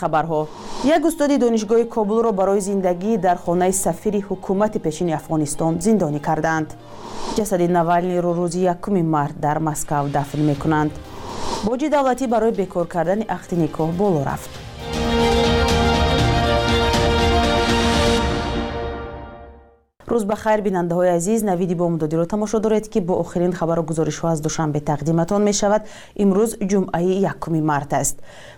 [0.00, 0.40] хабарҳо.
[0.84, 6.68] Як устоди донишгоҳи кобулро барои зиндагӣ дар хонаи сафири ҳукумати пешини афғонистон зиндонӣ карданд.
[7.36, 10.92] Ҷасади навалнийро рӯзи 1 март дар москав дафн мекунанд.
[11.66, 14.61] Боҷи давлатӣ барои бекор кардани ақди никоҳ боло рафт
[20.12, 24.40] рӯз ба хайр бинандаҳои азиз навиди бомдодиро тамошо доред ки бо охирин хабару гузоришҳо аз
[24.40, 25.82] душанбе тақдиматон мешавад.
[26.22, 28.16] Имрӯз ҷумъаи якуми март аст.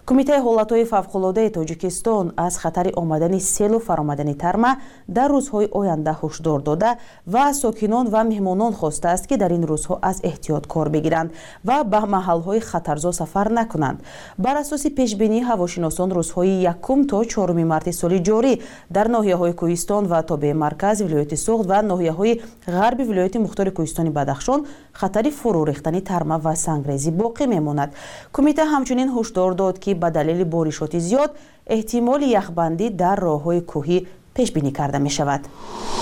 [0.09, 4.73] Кумитаи ҳолатҳои фавқулодаи тоҷикистон аз хатари омадани селу фаромадани тарма
[5.09, 6.91] дар рӯзҳои оянда ҳушдор дода
[7.27, 11.31] ва сокинон ва меҳмонон хостааст ки дар ин рӯзҳо аз эҳтиёт кор бигиранд
[11.69, 13.99] ва ба маҳалҳои хатарзо сафар накунанд.
[14.39, 18.53] Бар асоси пешбинии ҳавошиносон рӯзҳои якум то чоруми марти соли ҷорӣ
[18.91, 22.33] дар ноҳияҳои кӯҳистон ва тобеи марказ вилояти суғд ва ноҳияҳои
[22.77, 24.61] ғарби вилояти мухтори кӯҳистони бадахшон
[25.01, 27.91] хатари фурӯ рехтани тарма ва сангрезӣ боқӣ мемонад
[28.35, 31.31] кумита ҳамчунин ҳушдор дод ки ба далели боришоти зиёд
[31.77, 33.99] эҳтимоли яхбандӣ дар роҳҳои кӯҳӣ
[34.37, 35.43] пешбинӣ карда мешавад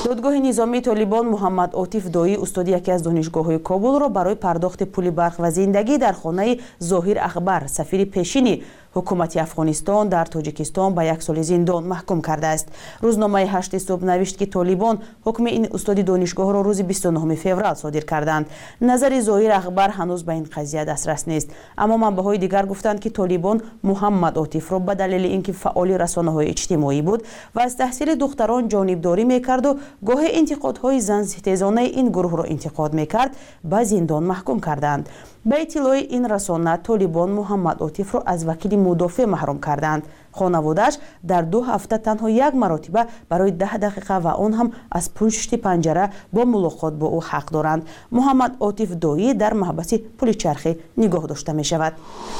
[0.06, 5.36] додгоҳи низомии толибон муҳаммад отиф доӣ устоди яке аз донишгоҳҳои кобулро барои пардохти пули барқ
[5.42, 8.54] ва зиндагӣ дар хонаи зоҳир ахбар сафири пешини
[8.96, 12.66] ҳукумати афғонистон дар тоҷикистон ба як соли зиндон маҳкум кардааст.
[13.02, 18.46] Рӯзномаи ҳашти субҳ навишт ки толибон ҳукми ин устоди донишгоҳро рӯзи 29 феврал содир карданд.
[18.80, 21.48] Назари зоҳир ахбар ҳанӯз ба ин қазия дастрас нест.
[21.76, 27.02] Аммо манбаъҳои дигар гуфтанд ки толибон муҳаммад отифро ба далели ин ки фаъоли расонаҳои иҷтимоӣ
[27.02, 27.20] буд
[27.54, 29.70] ва аз таҳсили духтарон ҷонибдорӣ мекарду
[30.08, 33.32] гоҳе интиқодҳои занситезонаи ин гурӯҳро интиқод мекард
[33.70, 35.04] ба зиндон маҳкум карданд.
[35.44, 40.02] Ба иттилои ин расона толибон муҳаммад отифро аз вакили мудофеъ маҳрум карданд
[40.38, 45.56] хонаводааш дар ду ҳафта танҳо як маротиба барои даҳ дақиқа ва он ҳам аз пушти
[45.56, 47.82] панҷара бо мулоқот бо ӯ ҳақ доранд.
[48.16, 50.72] Муҳаммад отиф доӣ дар маҳбаси пуличархӣ
[51.02, 51.92] нигоҳ дошта мешавад.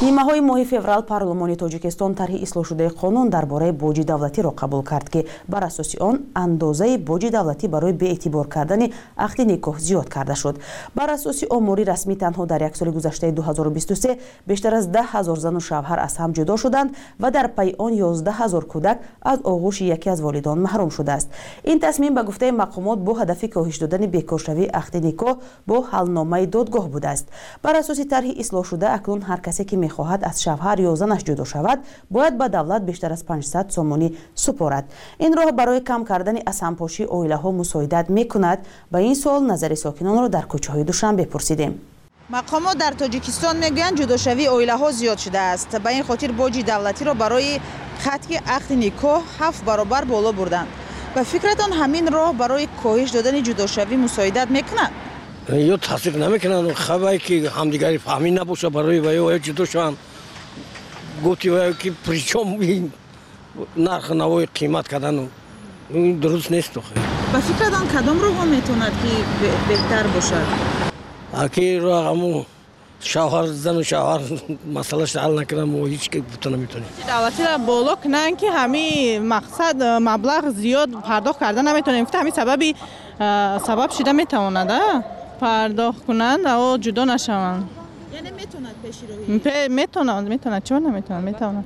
[0.07, 5.21] Нимаҳои моҳи феврал парлумони тоҷикистон тарҳи ислоҳшудаи қонун дар бораи боҷи давлатиро қабул кард ки
[5.49, 8.93] бар асоси он андозаи боҷи давлатӣ барои беэътибор кардани
[9.27, 10.57] ақди никоҳ зиёд карда шуд.
[10.95, 15.61] Бар асоси омори расмӣ танҳо дар як соли гузаштаи 2023 бештар аз даҳ ҳазор зану
[15.61, 16.91] шавҳар аз ҳам ҷудо шуданд
[17.23, 18.99] ва дар пайи он 11 ҳазор кӯдак
[19.33, 21.29] аз оғӯши яке аз волидон маҳрум шудааст.
[21.71, 25.35] Ин тасмим ба гуфтаи мақомот бо ҳадафи коҳиш додани бекоршавии ақди никоҳ
[25.69, 27.27] бо ҳалномаи додгоҳ будааст.
[27.65, 31.79] Бар асоси тарҳи ислоҳшуда акнун ҳар касе ки мехоҳад аз шавҳар ё занаш ҷудо шавад
[32.15, 34.09] бояд ба давлат бештар аз 500 сомонӣ
[34.45, 34.85] супорад.
[35.25, 38.59] Ин роҳ барои кам кардани асампошии оилаҳо мусоидат мекунад.
[38.93, 41.92] Ба ин суол назари сокинонро дар кӯчаҳои душанбе пурсидем
[42.39, 45.71] мақомот дар тоҷикистон мегӯянд ҷудошавии оилаҳо зиёд шудааст.
[45.85, 47.61] Ба ин хотир боҷи давлатиро барои
[48.05, 50.69] хатки ақди никоҳ ҳафт баробар боло бурданд.
[51.15, 54.93] Ба фикратон ҳамин роҳ барои коҳиш додани ҷудошавӣ мусоидат мекунад
[55.75, 59.97] ё таъсир намекунад хабае ки ҳамдигари фаҳмӣ набоша барои ваё ҷудо шаванд
[61.25, 62.47] гуфти ваё ки причом
[63.89, 65.25] нарху навои қимат кардану
[66.23, 66.73] дуруст нест
[67.33, 69.13] ба фикратон кадом роҳҳо метавонад ки
[69.69, 70.47] беҳтар бошад
[71.33, 72.45] аки ҳаму
[73.13, 74.21] шавҳар зану шавҳар
[74.77, 79.77] масъалаш ҳал накунам мо ҳеч бута наметавонем давлатиро боло кунанд ки ҳамин мақсад
[80.11, 82.69] маблағ зиёд пардохт карда наметавонем гуфта ҳамин сабаби
[83.67, 84.71] сабаб шуда метавонад
[85.43, 87.63] пардохт кунанд ао ҷудо нашаванд
[89.81, 91.65] метавонад метавонад чора наметавонад метавонад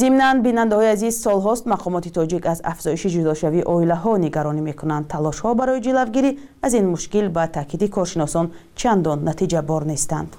[0.01, 6.31] зимнан бинандаҳои азиз солҳост мақомоти тоҷик аз афзоиши ҷудошавии оилаҳо нигаронӣ мекунанд талошҳо барои ҷилавгирӣ
[6.65, 8.45] аз ин мушкил ба таъкиди коршиносон
[8.81, 10.29] чандон натиҷабор нестанд.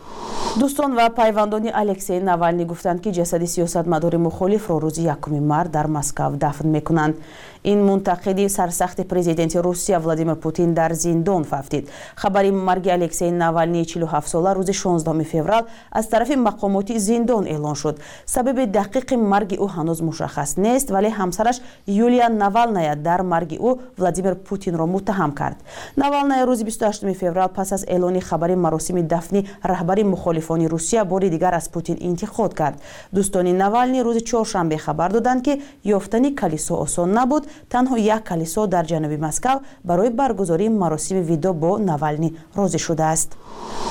[0.61, 6.31] Дӯстон ва пайвандони алексей навални гуфтанд ки ҷасади сиёсатмадори мухолифро рӯзи якуми март дар москав
[6.45, 7.15] дафн мекунанд.
[7.63, 11.91] Ин мунтақиди сарсахти президенти русия владимир путин дар зиндон фафтид.
[12.17, 18.01] Хабари марги алексей навалнии 47сола рӯзи 16 феврал аз тарафи мақомоти зиндон эълон шуд.
[18.27, 21.57] Сабаби дақиқи марги ӯ ҳанӯз мушаххас нест вале ҳамсараш
[21.87, 25.57] юлия навалная дар марги ӯ владимир путинро муттаҳам кард.
[25.97, 29.41] Навалная рӯзи 28 феврал пас аз эълони хабари маросими дафни
[29.71, 32.77] раҳбари мухолифони русия бори дигар аз путин интиқод кард.
[33.15, 35.53] Дӯстони навални рӯзи чоршанбе хабар доданд ки
[35.97, 37.43] ёфтани калисо осон набуд.
[37.73, 42.29] Танҳо як калисо дар ҷануби москав барои баргузории маросими видо бо навални
[42.59, 43.31] розӣ шудааст.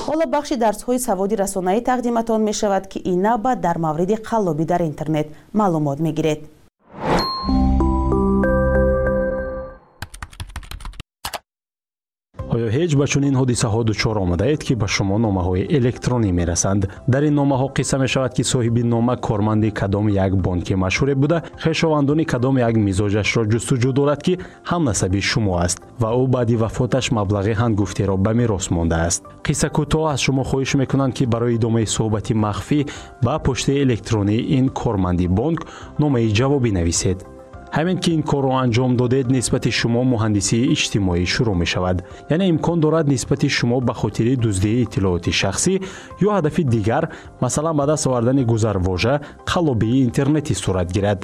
[0.08, 5.26] Ҳоло бахши дарсҳои саводи расонаӣ тақдиматон мешавад ки ин навбат дар мавриди қаллобӣ дар интернет
[5.58, 6.40] маълумот мегиред
[12.54, 16.82] оё ҳеҷ ба чунин ҳодисаҳо дучор омадаед ки ба шумо номаҳои электронӣ мерасанд.
[17.12, 21.38] Дар ин номаҳо қисса мешавад ки соҳиби нома корманди кадом як бонки машҳуре буда.
[21.64, 24.34] Хешовандони кадом як мизоҷашро ҷустуҷӯ дорад ки
[24.70, 30.20] ҳамнасаби шумо аст ва ӯ баъди вафоташ маблағи ҳангуфтеро ба мерос мондааст қисса кӯтоҳ аз
[30.26, 32.80] шумо хоҳиш мекунанд ки барои идомаи суҳбати махфӣ
[33.24, 35.60] ба поштаи электронии ин корманди бонк
[36.02, 37.18] номаи ҷавобӣ нависед
[37.76, 41.96] ҳамин ки ин корро анҷом додед нисбати шумо муҳандисии иҷтимоӣ шурӯъ мешавад.
[42.34, 45.74] Яъне имкон дорад нисбати шумо ба хотири дуздии иттилооти шахсӣ
[46.26, 47.04] ё ҳадафи дигар
[47.44, 49.14] масалан ба даст овардани гузарвожа
[49.50, 51.20] қаллобии интернетӣ сурат гирад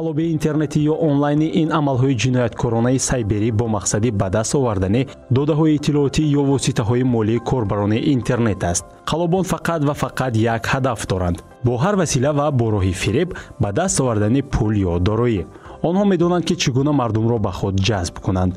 [0.00, 5.02] қалобии интернетӣ ё онлайни ин амалҳои ҷинояткоронаи сайберӣ бо мақсади ба даст овардани
[5.36, 8.84] додаҳои иттилоотӣ ё воситаҳои молии корбарони интернет аст.
[9.10, 11.38] қалобон фақат ва фақат як ҳадаф доранд.
[11.66, 13.28] бо ҳар васила ва бо роҳи фиреб
[13.62, 15.42] ба даст овардани пул ё дороӣ.
[15.88, 18.52] онҳо медонанд ки чӣ гуна мардумро ба худ ҷазб кунанд.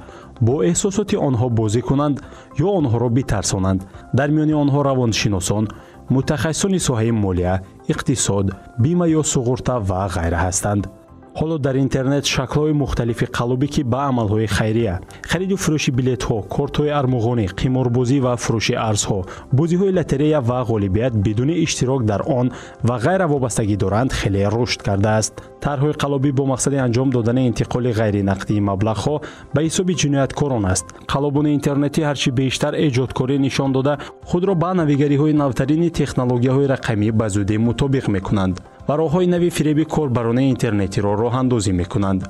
[0.45, 2.15] бо эҳсосоти онҳо бозӣ кунанд
[2.65, 3.79] ё онҳоро битарсонанд.
[4.17, 5.65] дар миёни онҳо равоншиносон
[6.13, 7.53] мутахассисони соҳаи молия
[7.93, 8.45] иқтисод
[8.83, 10.83] бима ё суғурта ва ғайра ҳастанд
[11.39, 14.95] ҳоло дар интернет шаклҳои мухталифи қалубӣ ки ба амалҳои хайрия.
[15.31, 19.19] Хариду фурӯши билетҳо кортҳои армуғонӣ қиморбозӣ ва фурӯши арзҳо
[19.57, 22.47] бозиҳои лотерея ва ғолибият бидуни иштирок дар он
[22.88, 25.33] ва ғайра вобастагӣ доранд хеле рушд кардааст.
[25.65, 29.15] Тарҳҳои қалобӣ бо мақсади анҷом додани интиқоли ғайринақдии маблағҳо
[29.53, 30.86] ба ҳисоби ҷинояткорон аст.
[31.13, 33.94] Қалобони интернетӣ ҳарчи бештар эҷодкорӣ нишон дода
[34.29, 38.56] худро ба навигариҳои навтарини технологияҳои рақамӣ ба зудӣ мутобиқ мекунанд
[38.88, 42.21] ва роҳҳои нави фиреби корбарони интернетиро роҳандозӣ мекунанд.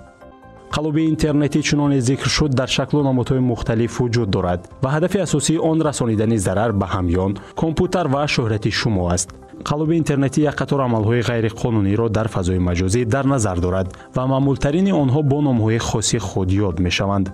[0.76, 5.78] қалоби интернетӣ чуноне зикр шуд дар шаклу намудҳои мухталиф вуҷуд дорад ва ҳадафи асосии он
[5.88, 7.32] расонидани зарар ба ҳамён
[7.64, 9.30] компютер ва шӯҳрати шумо аст.
[9.70, 15.22] қалоби интернетӣ як қатор амалҳои ғайриқонуниро дар фазои маҷозӣ дар назар дорад ва маъмултарини онҳо
[15.32, 17.28] бо номҳои хоси худ ёд мешаванд.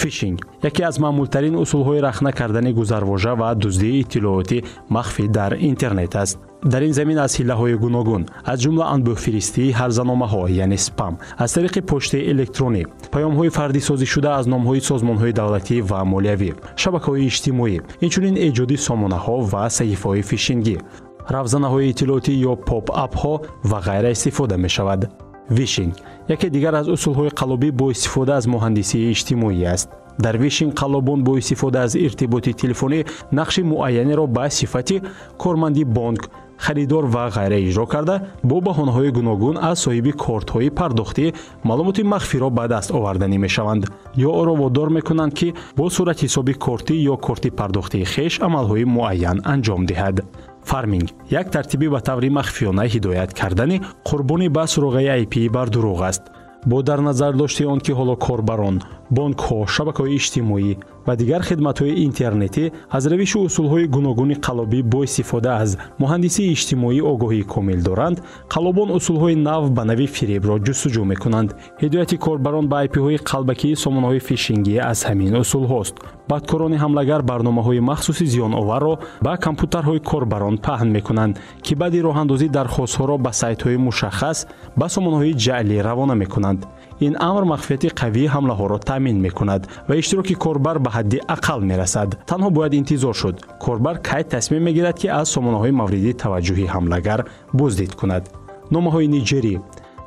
[0.00, 0.38] фишинг
[0.68, 4.58] яке аз маъмултарин усулҳои рахна кардани гузарвожа ва дуздии иттилоотӣ
[4.94, 10.78] махфӣ дар интернет аст дар ин замин аз ҳиллаҳои гуногун аз ҷумла анбӯҳфиристии ҳарзаномаҳо яъне
[10.86, 12.82] спам аз тариқи поштаи электронӣ
[13.12, 16.50] паёмҳои фардисозишуда аз номҳои созмонҳои давлатӣ ва молиявӣ
[16.82, 20.76] шабакаҳои иҷтимоӣ инчунин эҷоди сомонаҳо ва саҳифаҳои фишингӣ
[21.34, 23.34] равзанаҳои иттилоотӣ ё поп апҳо
[23.70, 25.00] ва ғайра истифода мешавад.
[25.56, 25.94] Вишинг
[26.34, 29.88] яке дигар аз усулҳои қалобӣ бо истифода аз муҳандисии иҷтимоӣ аст.
[30.24, 33.00] Дар вишин қаллобон бо истифода аз иртиботи телефонӣ
[33.38, 35.02] нақши муайянеро ба сифати
[35.42, 36.22] корманди бонк
[36.64, 41.26] харидор ва ғайра иҷро карда бо баҳонаҳои гуногун аз соҳиби кортҳои пардохтӣ
[41.68, 43.82] маълумоти махфиро ба даст оварданӣ мешаванд.
[44.28, 49.82] Ё онро водор мекунанд ки бо суратҳисоби кортӣ ё корти пардохтии хеш амалҳои муайян анҷом
[49.90, 50.16] диҳад.
[50.70, 51.08] Фарминг
[51.40, 56.22] як тартиби ба таври махфиёна ҳидоят кардани қурбони ба суроғаи айпии бар дурӯғ аст.
[56.66, 58.76] Бо дар назар дошти он ки ҳоло корбарон
[59.16, 60.72] бонкҳо шабакаҳои иҷтимоӣ
[61.06, 62.64] ва дигар хидматҳои интернетӣ
[62.96, 65.70] аз равишу усулҳои гуногуни қалобӣ бо истифода аз
[66.02, 68.16] муҳандисии иҷтимоӣ огоҳии комил доранд.
[68.54, 71.50] қалобон усулҳои нав ба нави фиребро ҷустуҷӯ мекунанд.
[71.82, 75.94] ҳидояти корбарон ба айпиҳои қалбакии сомонаҳои фишингӣ аз ҳамин усулҳост
[76.30, 78.94] бадкорони ҳамлагар барномаҳои махсуси зиёноварро
[79.26, 81.34] ба компютарҳои корбарон паҳн мекунанд
[81.64, 84.38] ки баъди роҳандозӣ дархостҳоро ба сайтҳои мушаххас
[84.80, 86.60] ба сомонаҳои ҷаълӣ равона мекунанд
[87.00, 92.10] ин амр махфияти қавии ҳамлаҳоро таъмин мекунад ва иштироки корбар ба ҳадди ақал мерасад.
[92.30, 93.36] Танҳо бояд интизор шуд.
[93.64, 97.20] Корбар кай тасмим мегирад ки аз сомонаҳои мавриди таваҷҷӯҳи ҳамлагар
[97.58, 98.24] буздид кунад.
[98.74, 99.54] Номаҳои ниҷерӣ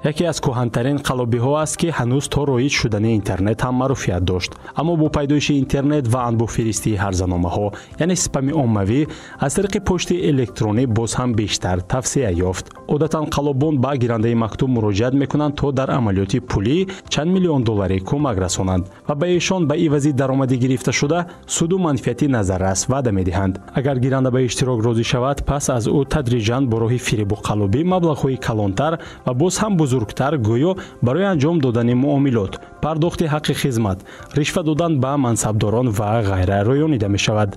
[0.03, 4.51] яке аз кӯҳантарин қалобиҳо аст ки ҳанӯз то роиҷ шудани интернет ҳам маъруфият дошт.
[4.75, 7.67] Аммо бо пайдоиши интернет ва анбӯҳфиристии ҳарзаномаҳо
[8.03, 9.01] яъне спами оммавӣ
[9.45, 12.65] аз тариқи почти электронӣ боз ҳам бештар тавсея ёфт.
[12.87, 16.77] Одатан қалобон ба гирандаи мактуб муроҷиат мекунанд то дар амалиёти пулӣ
[17.09, 22.79] чанд миллион долларӣ кӯмак расонанд ва ба эшон ба ивази даромадӣ гирифташуда суду манфиати назаррас
[22.91, 23.53] ваъда медиҳанд.
[23.79, 28.37] Агар гиранда ба иштирок розӣ шавад пас аз ӯ тадриҷан бо роҳи фиребу қалобӣ маблағҳои
[28.47, 28.93] калонтар
[29.25, 30.71] ва боз ҳам бузургтар гӯё
[31.05, 32.53] барои анҷом додани муомилот
[32.83, 33.99] пардохти ҳаққи хизмат
[34.37, 37.49] ришва додан ба мансабдорон ва ғайра роёнида мешавад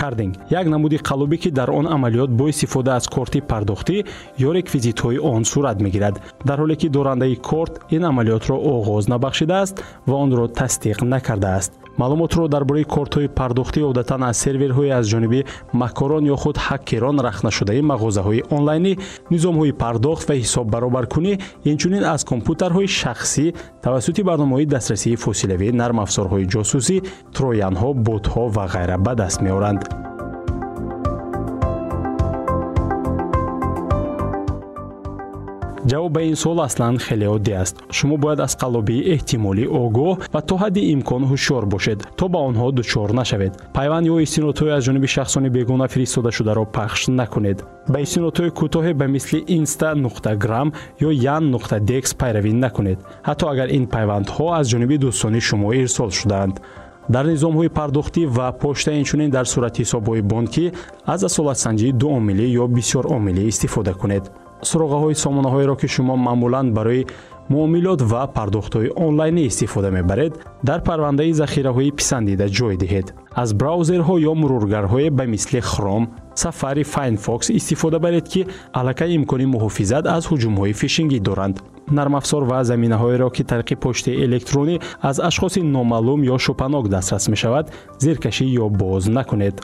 [0.00, 0.34] кардинг.
[0.50, 4.04] Як намуди қалубе ки дар он амалиёт бо истифода аз корти пардохтӣ
[4.38, 6.20] ё реквизитҳои он сурат мегирад.
[6.44, 11.72] Дар ҳоле ки дорандаи корт ин амалиётро оғоз набахшидааст ва онро тасдиқ накардааст.
[11.96, 17.82] Маълумотро дар бораи кортҳои пардохтӣ одатан аз серверҳое аз ҷониби маҳкорон ё худ ҳаккерон рахнашудаи
[17.90, 18.92] мағозаҳои онлайнӣ
[19.30, 21.32] низомҳои пардохт ва ҳисоббаробаркунӣ
[21.64, 26.96] инчунин аз компютерҳои шахсӣ тавассути барномаҳои дастрасии фосилавӣ нармафзорҳои ҷосусӣ
[27.36, 29.80] троянҳо ботҳо ва ғайра ба даст меоранд
[35.90, 37.76] ҷавоб ба ин суол аслан хеле оддӣ аст.
[37.96, 42.66] Шумо бояд аз қаллобии эҳтимолӣ огоҳ ва то ҳадди имкон ҳушёр бошед то ба онҳо
[42.78, 43.52] дучор нашавед.
[43.76, 47.58] Пайванд ё истинодҳое аз ҷониби шахсони бегона фиристодашударо пахш накунед.
[47.92, 50.68] Ба истинодҳои кӯтоҳе ба мисли инста нуқта грам
[51.06, 52.98] ё ян нуқта декс пайравӣ накунед.
[53.28, 56.56] Ҳатто агар ин пайвандҳо аз ҷониби дӯстони шумо ирсол шудаанд.
[57.14, 60.66] Дар низомҳои пардохтӣ ва почта инчунин дар сурати ҳисобҳои бонкӣ
[61.14, 64.24] аз асолатсанҷии дуомилӣ ё бисёромилӣ истифода кунед
[64.70, 67.06] суроғаҳои сомонаҳоеро ки шумо маъмулан барои
[67.52, 70.32] муомилот ва пардохтҳои онлайнӣ истифода мебаред
[70.68, 73.06] дар парвандаи захираҳои писандида ҷой диҳед.
[73.42, 76.04] Аз браузерҳо ё мурургарҳое ба мисли хром
[76.42, 78.46] сафари finefox истифода баред ки
[78.78, 81.56] аллакай имкони муҳофизат аз ҳуҷумҳои фишингӣ доранд.
[81.98, 84.76] Нармафзор ва заминаҳоеро ки тариқи почтаи электронӣ
[85.08, 87.66] аз ашхоси номаълум ё шупанок дастрас мешавад
[88.04, 89.56] зеркашӣ ё боз накунед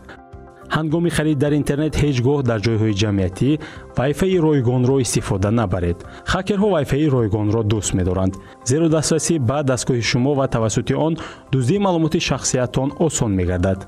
[0.76, 3.50] ҳангоми харид дар интернет ҳеҷ гоҳ дар ҷойҳои ҷамъиятӣ
[3.98, 5.98] вайфаи ройгонро истифода набаред.
[6.32, 8.34] Хакерҳо вайфаи ройгонро дӯст медоранд.
[8.70, 11.12] Зеро дастрасӣ ба дастгоҳи шумо ва тавассути он
[11.52, 13.78] дуздии маълумоти шахсиятон осон мегардад.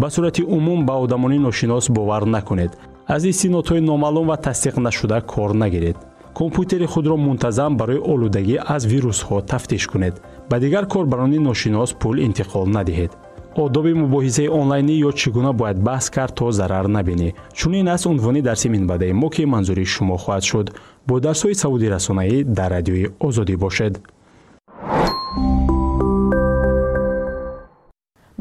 [0.00, 2.72] Ба сурати умум ба одамони ношинос бовар накунед.
[3.14, 5.96] Аз истинодҳои номаълум ва тасдиқнашуда кор нагиред.
[6.34, 10.14] Компютери худро мунтазам барои олудагӣ аз вирусҳо тафтиш кунед.
[10.50, 13.12] Ба дигар корбарони ношинос пул интиқол надиҳед
[13.56, 17.28] одоби мубоҳисаи онлайнӣ ё чӣ гуна бояд баҳс кард то зарар набинӣ
[17.58, 20.66] чунин аст унвони дарси минбаъдаи мо ки манзури шумо хоҳад шуд
[21.08, 23.94] бо дарсҳои савуди расонаӣ дар радиои озодӣ бошед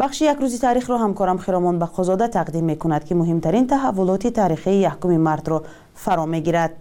[0.01, 5.57] бахши якрӯзи таърихро ҳамкорам хиромон бақозода тақдим мекунад ки муҳимтарин таҳаввулоти таърихии 1 мартро
[6.03, 6.71] фаро мегирад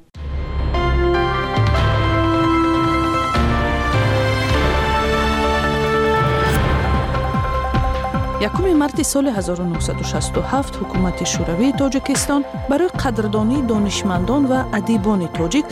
[8.41, 15.67] якуми марти соли 1967 ҳукумати шӯравии тоҷикистон барои қадрдонии донишмандон ва адибони тоҷик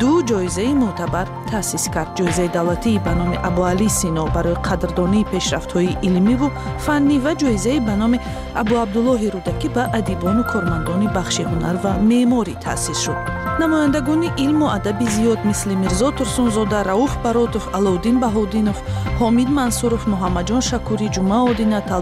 [0.00, 2.10] ду ҷоизаи мӯътабар таъсис кард.
[2.18, 6.48] Ҷоизаи давлатии ба номи абуалӣ сино барои қадрдонии пешрафтҳои илмиву
[6.84, 8.18] фаннӣ ва ҷоизаи ба номи
[8.60, 13.20] абу абдуллоҳи рӯдакӣ ба адибону кормандони бахши ҳунар ва меъморӣ таъсис шуд.
[13.60, 18.78] Намояндагони илму адаби зиёд мисли мирзо турсунзода рауф баротов аловдин баҳодинов
[19.20, 21.38] ҳомид мансуров муҳаммаҷон шакурӣ ҷумъа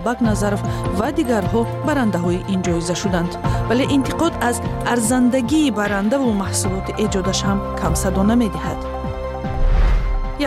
[0.00, 0.60] талбак назаров
[0.98, 3.32] ва дигарҳо барандаҳои ин ҷоиза шуданд.
[3.68, 4.56] Вале интиқод аз
[4.92, 8.80] арзандагии барандаву маҳсулоти эҷодаш ҳам камсадо намедиҳад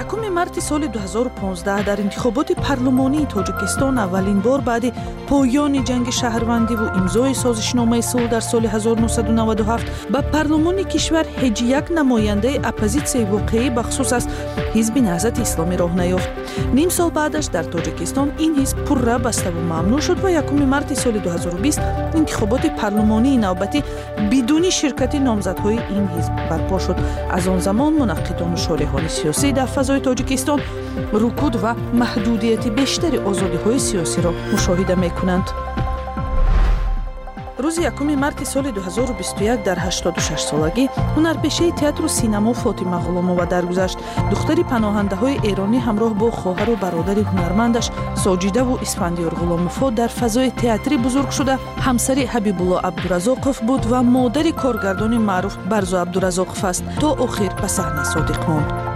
[0.03, 4.89] якуми марти соли 2015 дар интихоботи парлумонии тоҷикистон аввалин бор баъди
[5.29, 12.61] поёни ҷанги шаҳрвандиву имзои созишномаи сулҳ дар соли 1997 ба парлумони кишвар ҳеҷ як намояндаи
[12.71, 14.25] оппозитсияи воқеӣ бахусус аз
[14.75, 16.29] ҳизби наҳзати исломӣ роҳ наёфт
[16.73, 21.19] ним сол баъдаш дар тоҷикистон ин ҳизб пурра баставу мамнӯъ шуд ва якуми марти соли
[21.19, 21.81] 2020
[22.19, 23.79] интихоботи парлумонии навбатӣ
[24.31, 26.97] бидуни ширкати номзадҳои ин ҳизб барпо шуд.
[27.35, 30.59] Аз он замон мунаққидону шориҳони сиёсӣ дар фазои тоҷикистон
[31.21, 35.47] рукуд ва маҳдудияти бештари озодиҳои сиёсиро мушоҳида мекунанд
[37.59, 43.97] рӯзи 1 марти соли 2021 дар 86солагӣ ҳунарпешаи театру синамо фотима ғуломова даргузашт.
[44.31, 47.87] Духтари паноҳандаҳои эронӣ ҳамроҳ бо хоҳару бародари ҳунармандаш
[48.23, 51.55] соҷидаву исфандиёр ғуломовҳо дар фазои театрӣ бузург шуда.
[51.85, 56.83] Ҳамсари ҳабибулло абдуразоқов буд ва модари коргардони маъруф барзо абдуразоқов аст.
[57.01, 58.92] То охир ба саҳна содиқ монд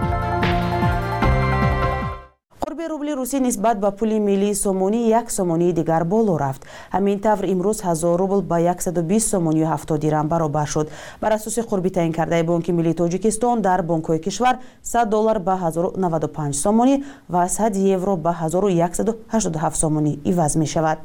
[2.86, 6.62] рубли русӣ нисбат ба пули миллии сомонӣ як сомонии дигар боло рафт.
[6.92, 10.88] Ҳамин тавр имрӯз 100 рубл ба 120 сомонию 70 дирам баробар шуд.
[11.20, 17.04] Бар асоси қурби таъинкардаи бонки миллии тоҷикистон дар бонкҳои кишвар 100 доллар ба 1095 сомонӣ
[17.28, 20.98] ва 100 евро ба 1187 сомонӣ иваз мешавад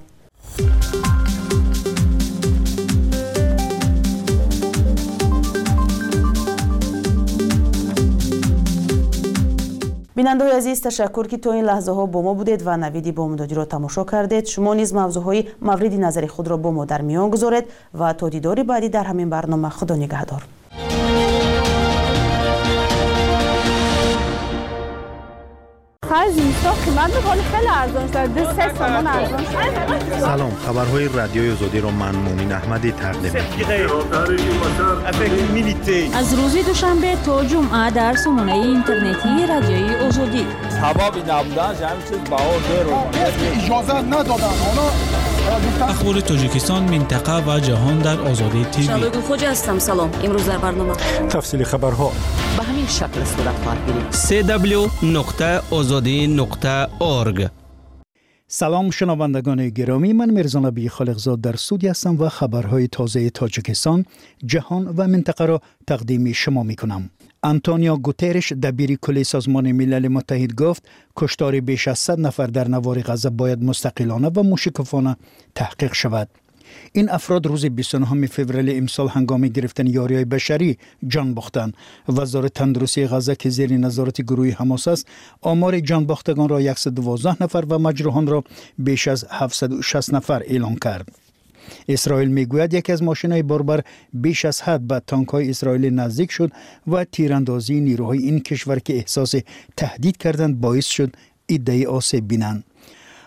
[10.16, 14.46] бинандаҳои азиз ташаккур ки то ин лаҳзаҳо бо мо будед ва навиди бомдодиро тамошо кардед.
[14.54, 18.90] Шумо низ мавзӯъҳои мавриди назари худро бо мо дар миён гузоред ва то дидори баъдӣ
[18.90, 20.42] дар ҳамин барнома худо нигаҳдор
[30.28, 33.34] салом хабарҳои радиои озодиро ман муъмин аҳмадӣ тақдим
[36.20, 40.44] аз рӯзи душанбе то ҷумъа дар сомонаи интернетии радиои озодӣ
[45.92, 48.62] ахбори тоҷикистон минтақа ва ҷаҳон дар озодӣ
[49.16, 50.96] тв хоҷа ҳастам салом имрӯз дар барнома
[51.34, 52.10] тафсили хабарҳо
[52.58, 54.82] ба ҳамин шакл сурат хоҳад гирифт cw
[55.16, 57.40] нуқта озодӣ нуқта орг
[58.48, 64.00] салом шунавандагони гиромӣ ман мирзонабии холиқзод дар студия ҳастам ва хабарҳои тозаи тоҷикистон
[64.52, 65.58] ҷаҳон ва минтақаро
[65.90, 67.04] тақдими шумо мекунам
[67.52, 70.84] антонио гутериш дабири кулли созмони милали муттаҳид гуфт
[71.18, 75.14] куштори беш аз сад нафар дар навори ғаза бояд мустақилона ва мушикуфона
[75.60, 76.30] таҳқиқ шавад
[76.96, 80.72] ин афрод рӯзи 29 феврали имсол ҳангоми гирифтани ёриҳои башарӣ
[81.14, 81.74] ҷон бохтанд
[82.08, 85.08] вазори тандурустии ғаза ки зери назорати гурӯҳи ҳамос аст
[85.52, 88.40] омори ҷонбохтагонро 112 нафар ва маҷрӯҳонро
[88.78, 91.08] беш аз 760 нафар эълон кард
[91.88, 93.80] исроил мегӯяд яке аз мошинаи борбар
[94.14, 96.52] беш аз ҳад ба тонкҳои исроилӣ наздик шуд
[96.92, 99.40] ва тирандозии нирӯҳои ин кишвар ки эҳсоси
[99.80, 101.12] таҳдид карданд боис шуд
[101.56, 102.62] иддаи осеб бинанд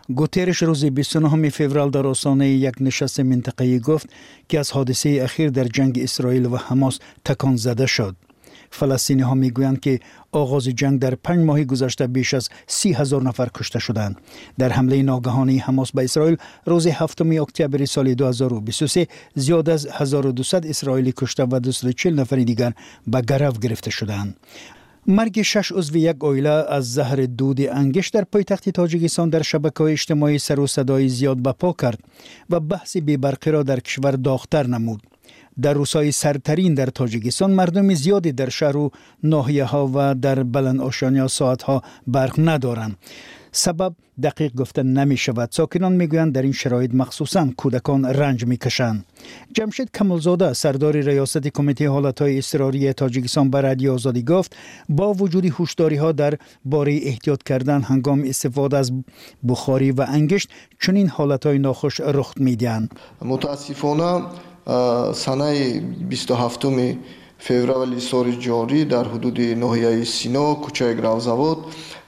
[0.08, 4.08] гутериш рӯзи 29 феврал дар осонаи як нишасти минтақаӣ гуфт
[4.48, 8.14] ки аз ҳодисаи ахир дар ҷанги исроил ва ҳамос таконзада шуд
[8.78, 9.94] фаластиниҳо мегӯянд ки
[10.42, 12.44] оғози ҷанг дар панҷ моҳи гузашта беш аз
[12.76, 14.14] си ҳазор нафар кушта шуданд
[14.60, 16.36] дар ҳамлаи ногаҳонии ҳамос ба исроил
[16.70, 19.08] рӯзи 7 октябри соли 2023
[19.44, 22.72] зиёда аз 1200 исроилӣ кушта ва 240 нафари дигар
[23.06, 24.30] ба гарав гирифта шуданд
[25.06, 30.38] марги шаш узви як оила аз заҳри дуди ангиш дар пойтахти тоҷикистон дар шабакаҳои иҷтимоӣ
[30.38, 32.00] сару садои зиёд барпо кард
[32.50, 35.00] ва баҳси бебарқиро дар кишвар дохтар намуд
[35.56, 38.92] дар рӯзҳои сартарин дар тоҷикистон мардуми зиёде дар шаҳру
[39.32, 41.76] ноҳияҳо ва дар баландошониҳо соатҳо
[43.56, 49.04] барқ надоранд сабаб дақиқ гуфта намешавад сокинон мегӯянд дар ин шароит махсусан кӯдакон ранҷ мекашанд
[49.56, 54.52] ҷамшед камулзода сардори раёсати кумитаи ҳолатҳои изтирории тоҷикистон ба радиои озодӣ гуфт
[54.88, 58.88] бо вуҷуди ҳушдориҳо дар бораи эҳтиёт кардан ҳангоми истифода аз
[59.48, 60.48] бухорӣ ва ангишт
[60.82, 62.88] чунин ҳолатҳои нохуш рух медиҳанд
[63.32, 64.10] мутаассифона
[65.24, 66.88] санаи бисту ҳафтуми
[67.38, 71.58] феврали соли ҷорӣ дар ҳудуди ноҳияи сино кӯчаи гравзавод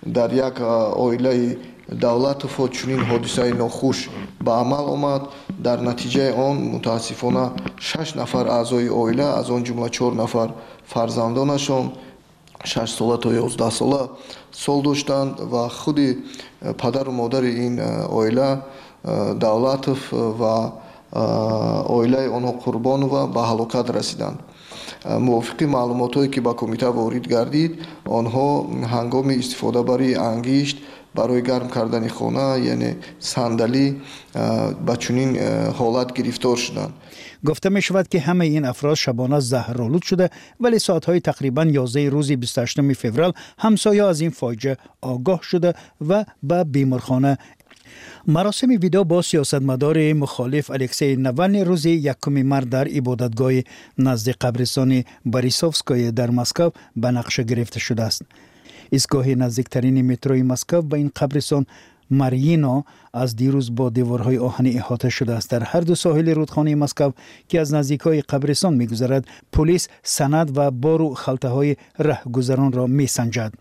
[0.03, 0.61] дар як
[0.97, 1.59] оилаи
[1.89, 5.23] давлатовҳо чунин ҳодисаи нохуш ба амал омад.
[5.59, 10.49] Дар натиҷаи он мутаассифона шаш нафар аъзои оила аз он ҷумла чор нафар
[10.87, 11.93] фарзандонашон
[12.65, 14.09] шашсола то ёздаҳсола
[14.53, 16.25] сол доштанд ва худи
[16.79, 17.81] падару модари ин
[18.11, 18.63] оила
[19.35, 20.73] давлатов ва
[21.89, 24.39] оилаи онҳо қурбонова ба ҳалокат расиданд
[25.05, 27.72] мувофиқи маълумотое ки ба кумита ворид гардид
[28.18, 28.48] онҳо
[28.94, 30.77] ҳангоми истифодабарии ангишт
[31.14, 33.87] барои гарм кардани хона яъне сандалӣ
[34.87, 35.31] ба чунин
[35.79, 36.92] ҳолат гирифтор шуданд
[37.42, 40.27] гуфта мешавад ки ҳамаи ин афрод шабона заҳролуд шуда
[40.62, 43.33] вале соатҳои тақрибан 11 рӯзи 28 феврал
[43.64, 44.74] ҳамсоё аз ин фоҷиа
[45.12, 45.70] огоҳ шуда
[46.01, 47.38] ва ба беморхона
[48.29, 53.64] маросими видео бо сиёсатмадори мухолиф алексей навални рӯзи якуми март дар ибодатгоҳи
[53.97, 58.23] назди қабристони борисовское дар москав ба нақша гирифта шудааст.
[58.93, 61.67] Истгоҳи наздиктарини метрои москав ба ин қабристон
[62.11, 67.11] марьино аз дирӯз бо деворҳои оҳанӣ иҳота шудааст дар ҳарду соҳили рудхонаи москав
[67.49, 73.53] ки аз наздикҳои қабристон мегузарад пулис санад ва бору халтаҳои раҳгузаронро месанҷад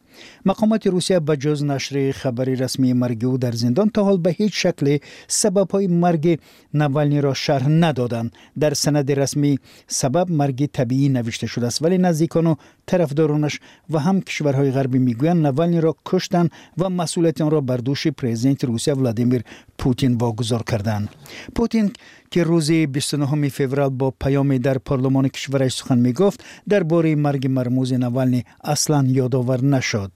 [0.45, 4.53] мақомоти русия ба ҷуз нашри хабари расмии марги ӯ дар зиндон то ҳол ба ҳеҷ
[4.63, 4.95] шакле
[5.41, 6.33] сабабҳои марги
[6.81, 8.29] навалниро шарҳ надоданд
[8.61, 9.51] дар санади расмӣ
[9.99, 12.53] сабаб марги табиӣ навишта шудааст вале наздикону
[12.89, 13.55] тарафдоронаш
[13.91, 19.36] ва ҳам кишварҳои ғарбӣ мегӯянд навалниро куштанд ва масъулияти онро бар дӯши президенти русия владимир
[19.77, 21.09] путин вогузор карданд
[21.53, 21.85] путин
[22.31, 27.97] ки рӯзи 29 феврал бо паёме дар парлумони кишвараш сухан мегуфт дар бораи марги мармӯзи
[27.97, 30.11] навални аслан ёдовар нашуд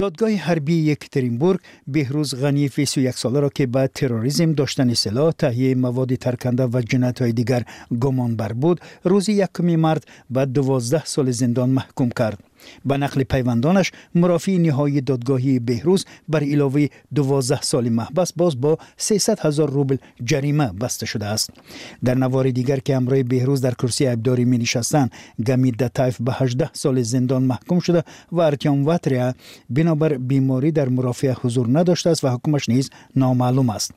[0.00, 1.60] додгоҳи ҳарбии екатеринбург
[1.94, 7.62] беҳрӯз ғаниев 21 соларо ки ба терроризм доштани силоҳ таҳияи маводи тарканда ва ҷиноятҳои дигар
[8.02, 8.78] гумонбар буд
[9.10, 10.02] рӯзи 1 март
[10.34, 12.38] ба 12 соли зиндон маҳкум кард
[12.84, 16.02] ба нақли пайвандонаш мурофии ниҳоии додгоҳии беҳрӯз
[16.32, 19.96] бар иловаи 12 соли маҳбас боз бо 300 ҳазор рубл
[20.30, 21.50] ҷарима баста шудааст
[22.02, 27.02] дар навори дигар ки ҳамроҳи беҳрӯз дар курсии айбдорӣ менишастанд гамид датаев ба 18 соли
[27.02, 29.34] зиндон маҳкум шуда ва артём ватрия
[29.68, 33.90] бинобар беморӣ дар мурофиа ҳузур надоштааст ва ҳукмаш низ номаълум аст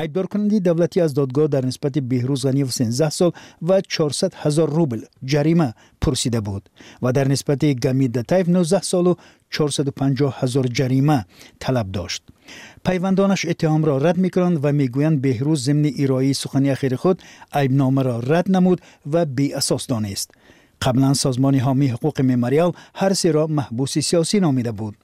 [0.00, 3.32] айбдоркунандаи давлатӣ аз додгоҳ дар нисбати беҳрӯз ғаниев 13 сол
[3.68, 5.00] ва 400 ҳазор рубл
[5.32, 5.68] ҷарима
[6.00, 6.62] пурсида буд
[7.02, 9.12] ва дар нисбати гамид датаев 19 солу
[9.50, 11.18] 450 ҳазор ҷарима
[11.62, 12.22] талаб дошт.
[12.86, 17.16] Пайвандонаш иттиҳомро рад мекунанд ва мегӯянд беҳрӯз зимни ироаи сухани ахири худ
[17.60, 18.78] айбномаро рад намуд
[19.12, 20.28] ва беасос донист
[20.84, 24.94] қаблан созмони ҳомии ҳуқуқи мемориал ҳар серо маҳбуси сиёсӣ номида буд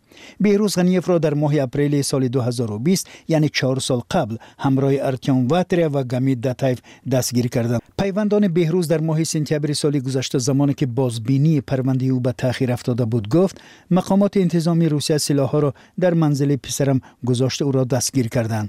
[0.44, 6.02] беҳрӯз ғаниевро дар моҳи апрели соли 2020 яъне чор сол қабл ҳамроҳи артём ватрия ва
[6.12, 6.78] гамид датаев
[7.12, 12.32] дастгирӣ карданд пайвандони беҳрӯз дар моҳи сентябри соли гузашта замоне ки бозбинии парвандаи ӯ ба
[12.32, 13.56] таъхир афтода буд гуфт
[13.96, 15.70] мақомоти интизоми русия силоҳҳоро
[16.02, 18.68] дар манзили писарам гузошта ӯро дастгир карданд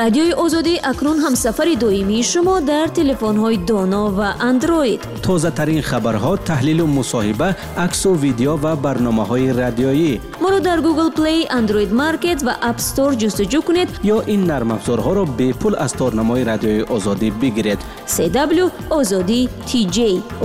[0.00, 5.00] радиои озодӣ акнун ҳамсафари доимии шумо дар телефонҳои доно ва андроид.
[5.26, 7.48] Тозатарин хабарҳо таҳлилу мусоҳиба
[7.86, 10.12] аксу видео ва барномаҳои радиоӣ.
[10.42, 13.88] Моро дар google play android market ва app store ҷустуҷӯ кунед.
[14.14, 17.80] Ё ин нармафзорҳоро бепул аз торнамои радиои озодӣ бигиред.
[18.14, 19.98] Cw озодӣ tj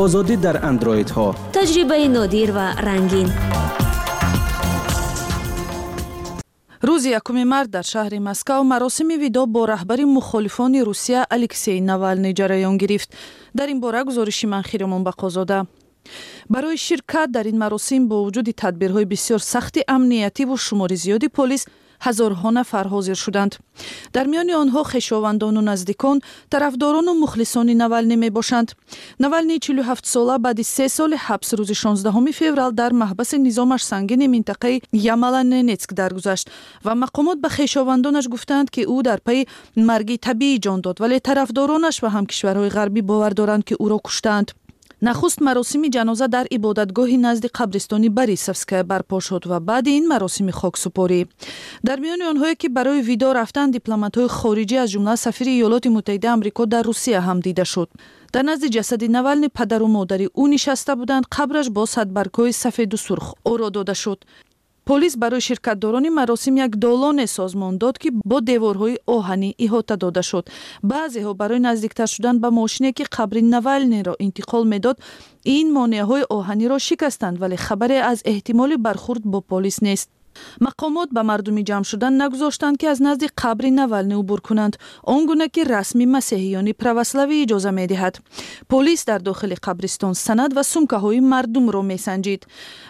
[0.03, 3.29] озодӣ дар андроидҳо таҷрибаи нодир ва рангин
[6.81, 12.77] рӯзи якуми март дар шаҳри москав маросими видо бо раҳбари мухолифони русия алексей навалный ҷараён
[12.77, 13.09] гирифт.
[13.53, 15.67] Дар ин бора гузориши ман хиромон бақозода
[16.49, 21.67] барои ширкат дар ин маросим бо вуҷуди тадбирҳои бисёр сахти амниятиву шумори зиёди полис
[22.05, 23.53] ҳазорҳо нафар ҳозир шуданд.
[24.15, 26.17] Дар миёни онҳо хешовандону наздикон
[26.53, 28.69] тарафдорону мухлисони навалнӣ мебошанд.
[29.23, 34.81] Навалнӣ 47сола баъди се соли ҳабс рӯзи 16 феврал дар маҳбаси низомаш сангини минтақаи
[35.13, 36.47] ямаланенецк даргузашт
[36.85, 41.95] ва мақомот ба хешовандонаш гуфтанд ки ӯ дар пайи марги табиӣ ҷон дод вале тарафдоронаш
[42.03, 44.47] ва ҳамкишварҳои ғарбӣ бовар доранд ки ӯро куштаанд
[45.01, 51.21] нахуст маросими ҷаноза дар ибодатгоҳи назди қабристони борисовская барпо шуд ва баъди ин маросими хоксупорӣ.
[51.87, 56.63] Дар миёни онҳое ки барои видо рафтанд дипломатҳои хориҷӣ аз ҷумла сафири иёлоти муттаҳидаи амрико
[56.73, 57.89] дар русия ҳам дида шуд.
[58.33, 63.69] Дар назди ҷасади навални падару модари ӯ нишаста буданд қабраш бо садбаргҳои сафеду сурх оро
[63.69, 64.19] дода шуд
[64.89, 70.45] полис барои ширкатдорони маросим як долоне созмон дод ки бо деворҳои оҳанӣ иҳота дода шуд.
[70.91, 74.97] Баъзеҳо барои наздиктар шудан ба мошине ки қабри навалниро интиқол медод
[75.57, 80.09] ин монеаҳои оҳаниро шикастанд вале хабаре аз эҳтимоли бархурд бо полис нест
[80.65, 84.79] мақомот ба мардуми ҷамъ шудан нагузоштанд ки аз назди қабри навални убур кунанд.
[85.03, 88.15] Он гуна ки расми масеҳиёни православӣ иҷоза медиҳад.
[88.67, 92.41] Полис дар дохили қабристон санад ва сумкаҳои мардумро месанҷид.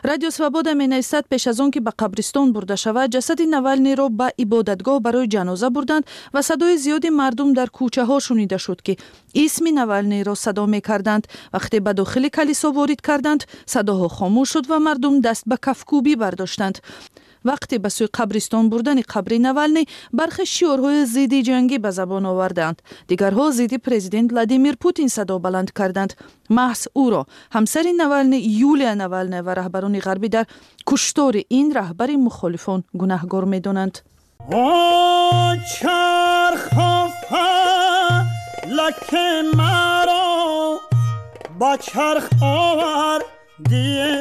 [0.03, 4.99] Радио свобода менависад пеш аз он ки ба қабристон бурда шавад ҷасади навалниро ба ибодатгоҳ
[5.05, 8.97] барои ҷаноза бурданд ва садои зиёди мардум дар кӯчаҳо шунида шуд ки
[9.33, 13.41] исми навалниро садо мекарданд вақте ба дохили калисо ворид карданд
[13.73, 16.77] садоҳо хомӯш шуд ва мардум даст ба кафкӯбӣ бардоштанд
[17.45, 22.77] вақте ба сӯи қабристон бурдани қабри навални бархе шиёрҳои зидди ҷангӣ ба забон оварданд
[23.09, 26.11] дигарҳо зидди президент владимир путин садо баланд карданд
[26.57, 27.21] маҳз ӯро
[27.55, 28.39] ҳамсари навални
[28.69, 30.45] юлия навална ва раҳбарони ғарбӣ дар
[30.89, 33.95] куштори ин раҳбари мухолифон гунаҳгор медонанд
[37.29, 37.68] лаке
[38.69, 40.79] لکه مرا
[41.59, 44.19] با چرخ آوردیه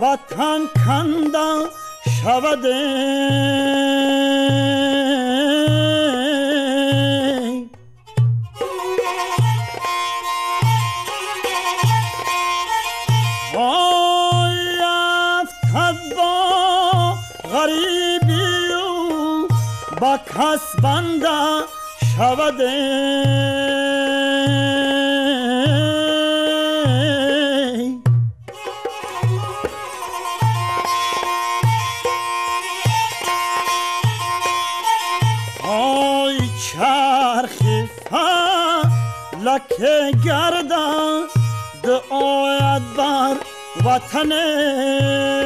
[0.00, 1.70] vatan kanda
[2.22, 2.80] şavadı
[20.00, 21.66] Bak hasbanda
[22.16, 23.29] şavadım
[44.12, 45.39] थने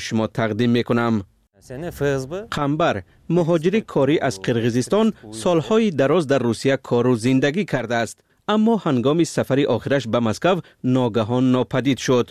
[1.66, 2.96] шумо тақдим мекунам қамбар
[3.36, 5.06] муҳоҷири корӣ аз қирғизистон
[5.42, 8.16] солҳои дароз дар русия кору зиндагӣ кардааст
[8.54, 10.56] аммо ҳангоми сафари охираш ба москав
[10.96, 12.26] ногаҳон нопадид шуд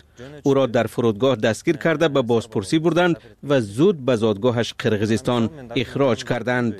[0.48, 3.16] ӯро дар фурудгоҳ дастгир карда ба бозпурсӣ бурданд
[3.48, 5.42] ва зуд ба зодгоҳаш қирғизистон
[5.82, 6.72] ихроҷ карданд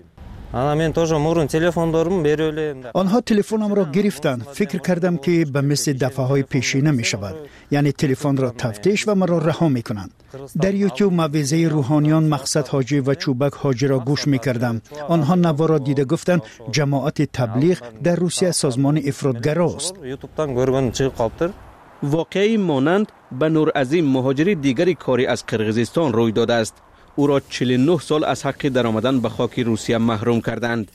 [0.54, 5.62] ана мен тоже мурун телефон дорум берип эле онҳо телефонамро гирифтанд фикр кардам ки ба
[5.62, 7.36] мисли дафъаҳои пешина мешавад
[7.72, 10.12] яъне телефонро тафтиш ва маро раҳо мекунанд
[10.56, 14.76] дар ютуб мавъизаи рӯҳониён мақсад ҳоҷӣ ва чӯбак ҳоҷиро гӯш мекардам
[15.14, 16.42] онҳо наворо дида гуфтанд
[16.76, 21.50] ҷамоати таблиғ дар русия созмони ифротгарост ютубтан көргөн чыгып калыптыр
[22.16, 23.08] воқеаи монанд
[23.40, 26.76] ба нуразим муҳоҷири дигари корӣ аз қирғизистон рӯй додааст
[27.23, 30.87] ӯро 49 сол аз ҳаққи даромадан ба хоки русия маҳрум карданд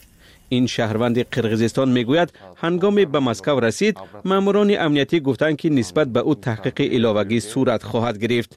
[0.58, 2.30] ин шаҳрванди қирғизистон мегӯяд
[2.64, 3.96] ҳангоме ба москав расид
[4.30, 8.52] маъмурони амниятӣ гуфтанд ки нисбат ба ӯ таҳқиқи иловагӣ сурат хоҳад гирифт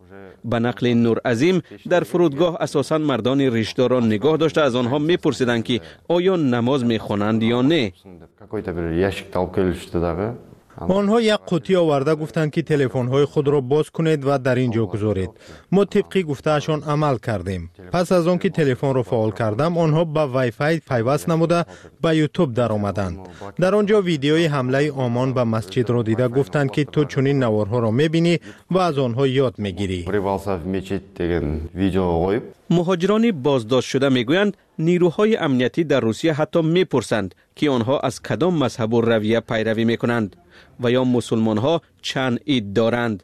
[0.50, 1.56] ба нақли нуразим
[1.92, 5.76] дар фурудгоҳ асосан мардони риштдорро нигоҳ дошта аз онҳо мепурсиданд ки
[6.16, 6.80] оё намоз
[10.80, 14.58] мехонанд ё не онҳо як қуттӣ оварда гуфтанд ки телефонҳои худро боз кунед ва дар
[14.58, 15.30] ин ҷо гузоред
[15.70, 20.80] мо тибқи гуфтаашон амал кардем пас аз он ки телефонро фаъол кардам онҳо ба вайфай
[20.88, 21.66] пайваст намуда
[22.02, 23.18] ба ютуб даромаданд
[23.58, 28.34] дар он ҷо видеои ҳамлаи омон ба масҷидро дида гуфтанд ки ту чунин наворҳоро мебинӣ
[28.74, 30.00] ва аз онҳо ёд мегирӣ
[32.76, 34.71] муҳоҷирони боздоштшуда мегӯянд нирӯҳои амниятӣ дар
[36.00, 40.36] русия ҳатто мепурсанд ки онҳо аз кадом мазҳабу равия пайравӣ мекунанд
[40.82, 41.74] ва ё мусулмонҳо
[42.08, 43.18] чанд ид доранд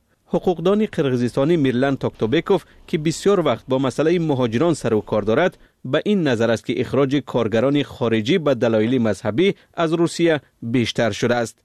[4.75, 9.47] сару кор дорад ба ин назар аст ки ихроҷи коргарони хориҷӣ ба далоили мазҳабӣ
[9.83, 11.57] аз русия бештар шудааст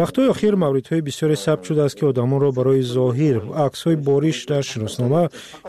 [0.00, 5.22] вақтҳои охир мавридҳои бисёре сабт шудааст ки одамонро барои зоҳир аксҳои бориш дар шиноснома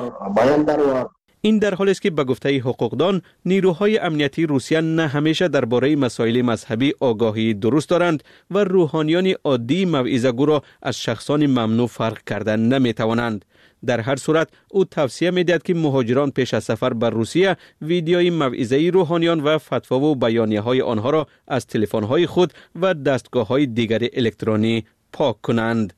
[1.43, 6.93] در حالی است که به گفته حقوقدان نیروهای امنیتی روسیه نه همیشه درباره مسائل مذهبی
[7.01, 13.45] آگاهی درست دارند و روحانیان عادی موعظه را از شخصان ممنوع فرق کردن نمی توانند
[13.87, 18.91] در هر صورت او توصیه می‌دهد که مهاجران پیش از سفر بر روسیه ویدیوی موعظه
[18.95, 23.67] روحانیان و فتوا و بیانیه های آنها را از تلفن های خود و دستگاه های
[23.67, 25.93] دیگر الکترونی پاک کنند.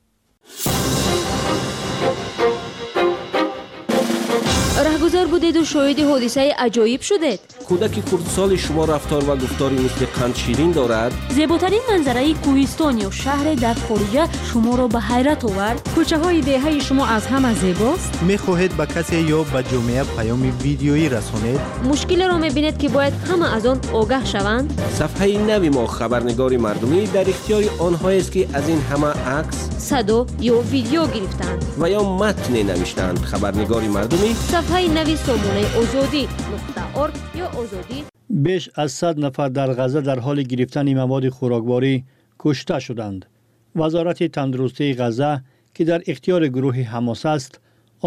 [5.09, 11.11] Раҳгузор будеду шоҳиди ҳодисаи аҷоиб шудед кӯдаки хурдсоли шумо рафтор ва гуфтори мисли қандширин дорад
[11.37, 17.23] зеботарин манзараи кӯҳистон ё шаҳре дар хориҷа шуморо ба ҳайрат овард кӯчаҳои деҳаи шумо аз
[17.31, 23.15] ҳама зебост мехоҳед ба касе ё ба ҷомеа паёми видеоӣ расонед мушкилеро мебинед ки бояд
[23.29, 24.67] ҳама аз он огаҳ шаванд
[24.99, 29.57] сафҳаи нави мо хабарнигори мардумӣ дар ихтиёри онҳоест ки аз ин ҳама акс
[29.89, 30.19] садо
[30.53, 34.29] ё видео гирифтаанд ва ё матне навиштаанд хабарнигори мардумӣ
[34.99, 37.97] сафҳаи нави сомонаи озодӣ нуқта орг ё озодӣ
[38.45, 41.95] беш аз сад нафар дар ғаза дар ҳоли гирифтани маводи хӯрокворӣ
[42.41, 43.21] кушта шуданд
[43.79, 45.31] вазорати тандурустии ғаза
[45.75, 47.51] ки дар ихтиёри гурӯҳи ҳамос аст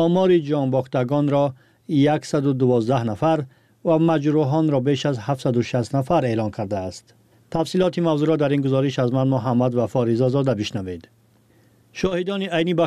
[0.05, 1.45] омори ҷонбохтагонро
[1.89, 3.39] 112 нафар
[3.89, 7.05] ва маҷрӯҳонро беш аз 760 нафар эълон кардааст
[7.55, 11.03] тафсилоти мавзӯъро дар ин гузориш аз ман муҳаммад ва форизозода бишнавед
[12.01, 12.87] шоҳидони айнӣ ба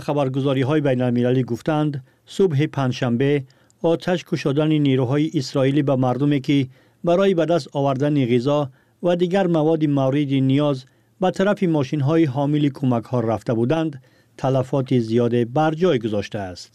[3.85, 6.69] хабаргузориҳои байналмилалӣ гуфтанд субҳи панҷшанбе оташ кушодани нерӯҳои исроилӣ ба мардуме ки
[7.07, 8.59] барои ба даст овардани ғизо
[9.05, 10.77] ва дигар маводи мавриди ниёз
[11.21, 13.93] ба тарафи мошинҳои ҳомили кӯмакҳо рафта буданд
[14.41, 16.71] талафоти зиёде бар ҷой гузоштааст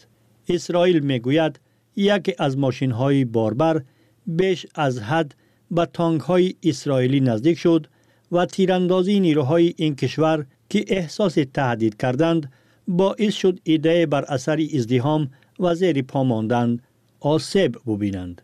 [0.55, 1.53] исроил мегӯяд
[2.15, 3.77] яке аз мошинҳои борбар
[4.39, 5.29] беш аз ҳад
[5.75, 7.83] ба тонгҳои исроилӣ наздик шуд
[8.35, 10.39] ва тирандозии нерӯҳои ин кишвар
[10.71, 12.43] ки эҳсоси таҳдид карданд
[12.99, 15.21] боис шуд идае бар асари издиҳом
[15.63, 16.69] ва зери по мондан
[17.21, 18.41] آسیب ببینند.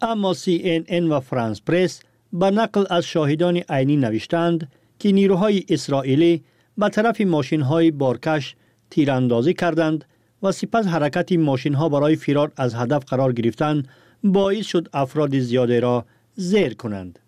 [0.00, 2.00] اما سی این این و فرانس پرس
[2.32, 6.42] به نقل از شاهدان عینی نوشتند که نیروهای اسرائیلی
[6.78, 8.56] به طرف ماشین های بارکش
[8.90, 10.04] تیراندازی کردند
[10.42, 13.82] و سپس حرکت ماشین ها برای فرار از هدف قرار گرفتن
[14.24, 16.04] باعث شد افراد زیاده را
[16.34, 17.18] زیر کنند.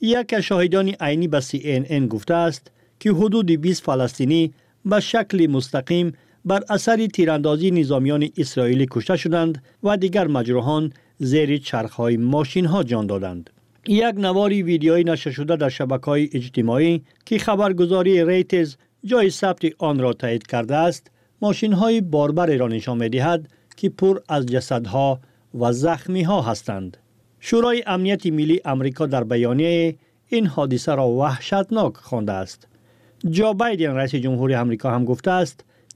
[0.00, 5.46] یک شاهدان عینی به سی این این گفته است که حدود 20 فلسطینی به شکل
[5.46, 6.12] مستقیم
[6.48, 9.62] гуфтааст ки ҳудуди бист фаластинӣ ба шакли мустақим бар асари тирандозии низомиёни исроилӣ кушта шуданд
[9.82, 13.50] ва дигар маҷрӯҳон зери чархҳои мошинҳо ҷон доданд
[13.86, 18.78] як навори видеои нашршуда дар шабакаҳои иҷтимоӣ ки хабаргузории рейтез
[19.10, 21.10] ҷои сабти онро таъид кардааст
[21.42, 23.40] мошинҳои борбареро нишон медиҳад
[23.78, 25.18] ки пур аз ҷасадҳо
[25.60, 26.98] ва захмиҳо ҳастанд
[27.46, 29.96] шӯрои амнияти миллии амрико дар баёнияе
[30.36, 32.68] ин ҳодисаро ваҳшатнок хондааст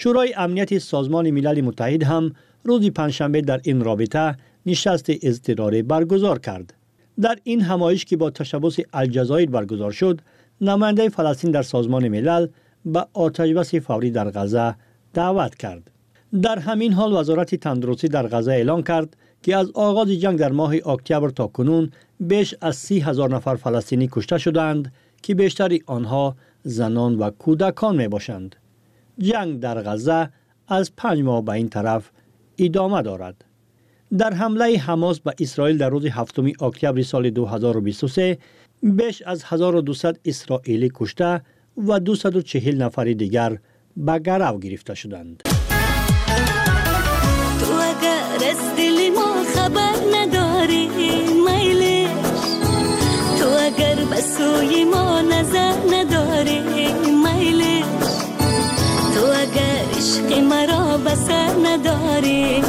[0.00, 2.24] шӯрои амнияти созмони милали муттаҳид ҳам
[2.68, 4.36] рӯзи панҷшанбе дар ин робита
[4.66, 6.74] нишасти изтирорӣ баргузор кард
[7.18, 10.22] дар ин ҳамоиш ки бо ташаббуси алҷазоир баргузор шуд
[10.60, 12.48] намояндаи фаластин дар созмони милал
[12.84, 14.74] ба оташбаси фаврӣ дар ғаза
[15.14, 15.54] даъват
[16.32, 20.52] кард дар ҳамин ҳол вазорати тандурустӣ дар ғаза эълон кард ки аз оғози ҷанг дар
[20.52, 24.84] моҳи октябр то кунун беш аз си ҳазор нафар фаластинӣ кушта шудаанд
[25.22, 28.50] ки бештари онҳо занон ва кӯдакон мебошанд
[29.28, 30.20] ҷанг дар ғаза
[30.78, 32.04] аз панҷ моҳ ба ин тараф
[32.66, 33.36] идома дорад
[34.20, 38.38] дар ҳамлаи ҳамос ба исроил дар рӯзи ҳафтуми октябри соли 2023
[38.82, 41.30] беш аз 1200 исроилӣ кушта
[41.76, 43.52] ва 240 нафари дигар
[43.96, 45.57] ба гарав гирифта шуданд
[48.50, 50.88] از دل ما خبر نداری
[51.46, 52.10] میلش
[53.38, 56.60] تو اگر به سوی ما نظر نداری
[57.24, 57.84] میلش
[59.14, 62.62] تو اگر عشق مرا بسر نداری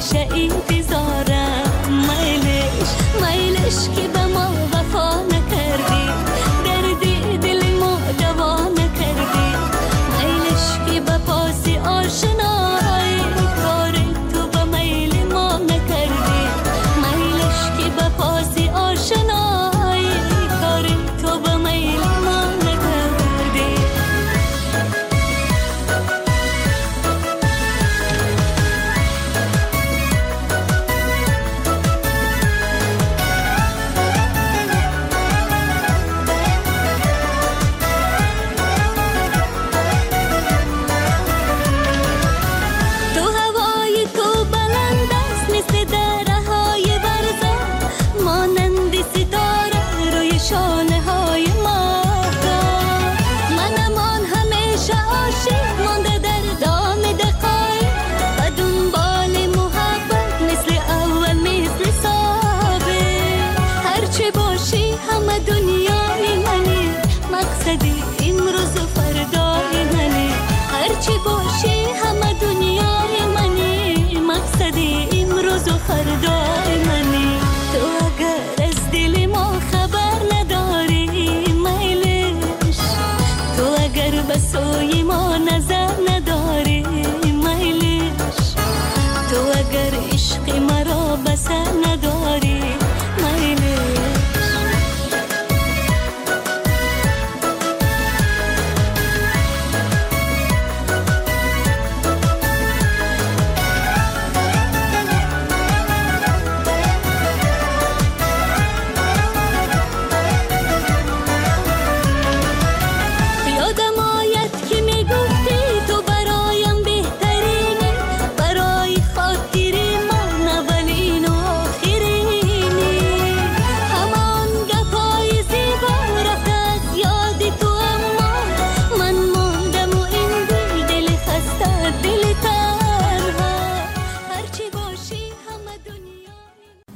[0.00, 1.29] عايشة انتظارك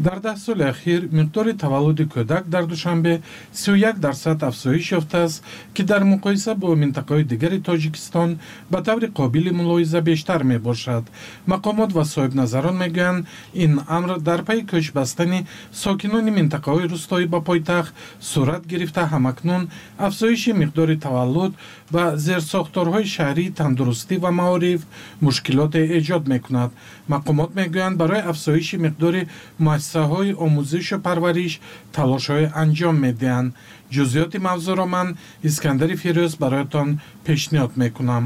[0.05, 3.14] дар даҳ соли ахир миқдори таваллуди кӯдак дар душанбе
[3.53, 5.43] 31 дарсад афзоиш ёфтааст
[5.75, 8.31] ки дар муқоиса бо минтақаҳои дигари тоҷикистон
[8.72, 11.05] ба таври қобили мулоҳиза бештар мебошад.
[11.53, 13.27] Мақомот ва соҳибназарон мегӯянд
[13.64, 15.41] ин амр дар пайи кӯч бастани
[15.83, 17.93] сокинони минтақаҳои рӯстоӣ ба пойтахт
[18.31, 19.62] сурат гирифта ҳамакнун
[20.07, 21.53] афзоиши миқдори таваллуд
[21.95, 24.81] ва зерсохторҳои шаҳрии тандурустӣ ва маориф
[25.25, 26.70] мушкилоте эҷод мекунад.
[27.12, 29.22] Мақомот мегӯянд барои афзоиши миқдори
[30.15, 31.53] муассисаҳои омӯзишу парвариш
[31.97, 33.55] талошҳое анҷом медиҳанд.
[33.95, 35.09] Ҷузъиёти мавзӯъро ман
[35.49, 36.89] искандари фирӯз бароятон
[37.27, 38.25] пешниҳод мекунам.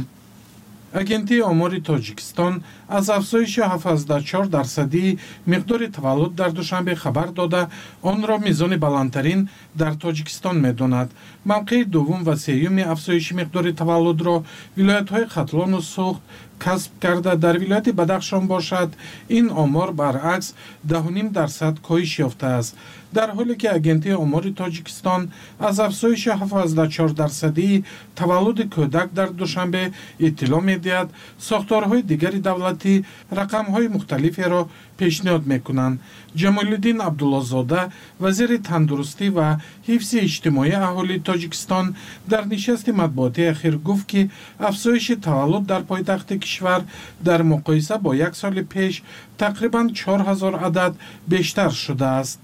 [1.02, 2.54] Агентии омори тоҷикистон
[2.98, 5.18] аз афзоиши 74 дарсадии
[5.52, 7.62] миқдори таваллуд дар душанбе хабар дода
[8.02, 9.40] онро мизони баландтарин
[9.80, 11.08] дар тоҷикистон медонад.
[11.50, 14.36] Мавқеи дуввум ва сеюми афзоиши миқдори таваллудро
[14.78, 16.22] вилоятҳои хатлону сӯхт
[16.58, 18.90] касб карда дар вилояти бадахшон бошад.
[19.28, 20.54] Ин омор баръакс
[20.84, 22.76] 10 дарсад коҳиш ёфтааст
[23.12, 25.22] дар ҳоле ки агентии омори тоҷикистон
[25.68, 27.84] аз афзоиши 74 дарсадии
[28.14, 29.92] таваллуди кӯдак дар душанбе
[30.26, 31.08] иттилоъ медиҳад
[31.48, 32.94] сохторҳои дигари давлатӣ
[33.40, 34.62] рақамҳои мухталиферо
[34.98, 36.00] пешниҳод мекунанд.
[36.40, 37.80] Ҷамолиддин абдуллозода
[38.22, 39.48] вазири тандурустӣ ва
[39.88, 41.86] ҳифзи иҷтимоии аҳолии тоҷикистон
[42.32, 44.20] дар нишасти матбуотӣ ахир гуфт ки
[44.68, 46.80] афзоиши таваллуд дар пойтахти кишвар
[47.28, 48.94] дар муқоиса бо як соли пеш
[49.42, 50.92] тақрибан 4000 адад
[51.32, 52.40] бештар шудааст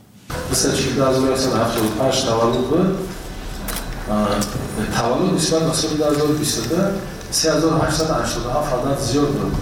[0.50, 2.78] Mesela 1978 tavallud bu.
[4.96, 6.36] Tavallud нисбат ба соли 2022
[7.32, 9.52] 3887 адад зиёд буд.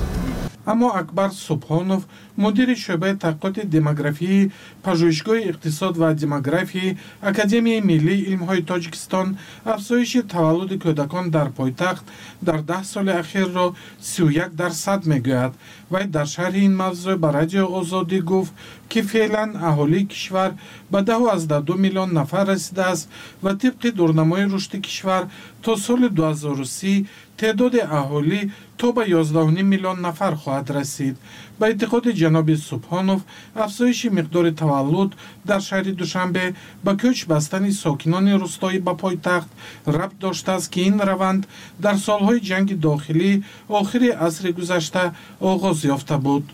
[0.71, 2.03] Аммо акбар субҳонов
[2.43, 4.51] мудири шӯъбаи таҳқиқоти демографии
[4.85, 6.97] пажӯҳишгоҳи иқтисод ва демографии
[7.31, 9.29] академияи миллии илмҳои тоҷикистон
[9.75, 12.05] афзоиши таваллуди кӯдакон дар пойтахт
[12.47, 13.67] дар даҳ соли ахирро
[14.01, 15.53] 31 дарсад мегӯяд
[15.93, 18.53] вай дар шарҳи ин мавзӯъ ба радиои озодӣ гуфт
[18.91, 20.51] ки феълан аҳолии кишвар
[20.93, 23.09] ба 12 миллион нафар расидааст
[23.45, 25.23] ва тибқи дурнамои рушди кишвар
[25.63, 27.07] то соли 2030
[27.43, 28.41] теъдоди аҳолӣ
[28.79, 31.17] то ба 11 миллион нафар хоҳад расид.
[31.59, 33.21] Ба эътиқоди ҷаноби субҳонов
[33.65, 35.11] афзоиши миқдори таваллуд
[35.49, 36.45] дар шаҳри душанбе
[36.85, 39.51] ба кӯч бастани сокинони рӯстоӣ ба пойтахт
[39.99, 41.43] рабт доштааст ки ин раванд
[41.85, 43.33] дар солҳои ҷанги дохилӣ
[43.81, 45.05] охири асри гузашта
[45.51, 46.45] оғоз ёфта буд.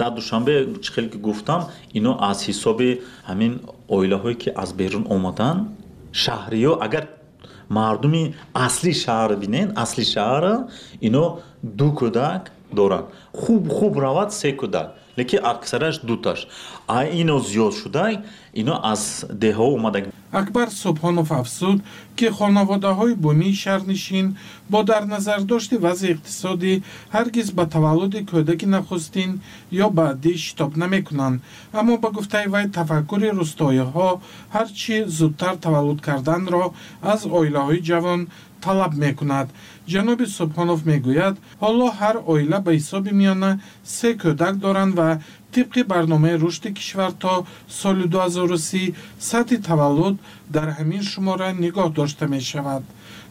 [0.00, 1.62] Дар душанбе чӣ хеле ки гуфтам
[1.98, 2.90] ино аз ҳисоби
[3.28, 3.52] ҳамин
[3.96, 5.60] оилаҳое ки аз берун омаданд
[6.22, 7.04] шаҳриё агар
[7.76, 8.24] мардуми
[8.66, 10.54] асли шаҳр бинен асли шаҳра
[11.06, 11.24] ино
[11.78, 12.42] ду кӯдак
[12.78, 13.06] доранд
[13.40, 16.40] хуб хуб равад се кӯдак лекин аксараш дуташ.
[16.86, 18.04] А ино зиёд шуда
[18.60, 19.98] ино аз деҳҳо омада.
[20.40, 21.78] Акбар субҳонов афзуд
[22.18, 24.26] ки хонаводаҳои бумии шаҳрнишин
[24.72, 26.72] бо дар назардошти вазъи иқтисодӣ
[27.14, 29.30] ҳаргиз ба таваллуди кӯдаки нахустин
[29.84, 31.36] ё баъдӣ шитоб намекунанд.
[31.78, 34.08] Аммо ба гуфтаи вай тафаккури рӯстоиҳо
[34.54, 36.64] ҳарчи зудтар таваллуд карданро
[37.12, 38.20] аз оилаҳои ҷавон
[38.64, 39.48] талаб мекунад.
[39.92, 43.50] Ҷаноби субҳонов мегӯяд ҳоло ҳар оила ба ҳисоби миёна
[43.96, 45.08] се кӯдак доранд ва
[45.54, 50.16] тибқи барномаи рушди кишвар то соли 2030 сатҳи таваллуд
[50.56, 52.82] дар ҳамин шумора нигоҳ дошта мешавад.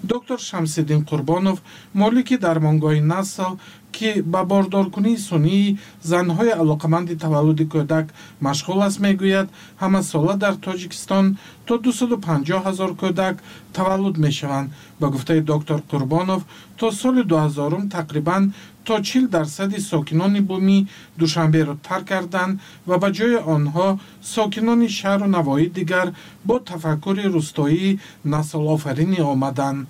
[0.04, 1.58] Доктор шамсиддин қурбонов
[1.94, 3.52] молики дармонгоҳи насл
[3.96, 5.78] ки ба бордоркунии сунъии
[6.12, 8.06] занҳои алоқаманди таваллуди кӯдак
[8.48, 9.48] машғул аст мегӯяд
[9.84, 11.26] ҳамасола дар тоҷикистон
[11.68, 13.36] то 250 ҳазор кӯдак
[13.78, 14.72] таваллуд мешаванд.
[15.00, 16.42] Ба гуфтаи доктор қурбонов
[16.80, 18.44] то соли 2000 тақрибан
[18.86, 20.78] то чил дарсади сокинони бумӣ
[21.20, 23.88] душанберо тарк карданд ва ба ҷои онҳо
[24.36, 26.08] сокинони шаҳру навоҳии дигар
[26.48, 28.00] бо тафаккури рӯстоии
[28.34, 29.82] наслофаринӣ омаданд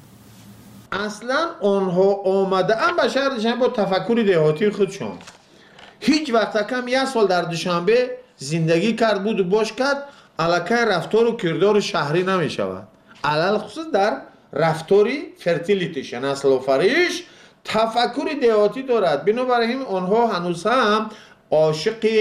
[0.92, 5.16] аслан онҳо омадаанд ба шаҳри душанбе бо тафаккури деҳотии худшон
[6.08, 8.00] ҳеҷ вақтакам як сол дар душанбе
[8.50, 10.00] зиндагӣ кард буду бош кард
[10.44, 12.84] аллакай рафтору кирдору шаҳрӣ намешавад
[13.32, 14.14] алалхусус дар
[14.64, 17.14] рафтори фертилитиша наслофариш
[17.64, 21.04] тафаккури деҳотӣ дорад бинобар ин онҳо ҳанӯз ҳам
[21.66, 22.18] ошиқи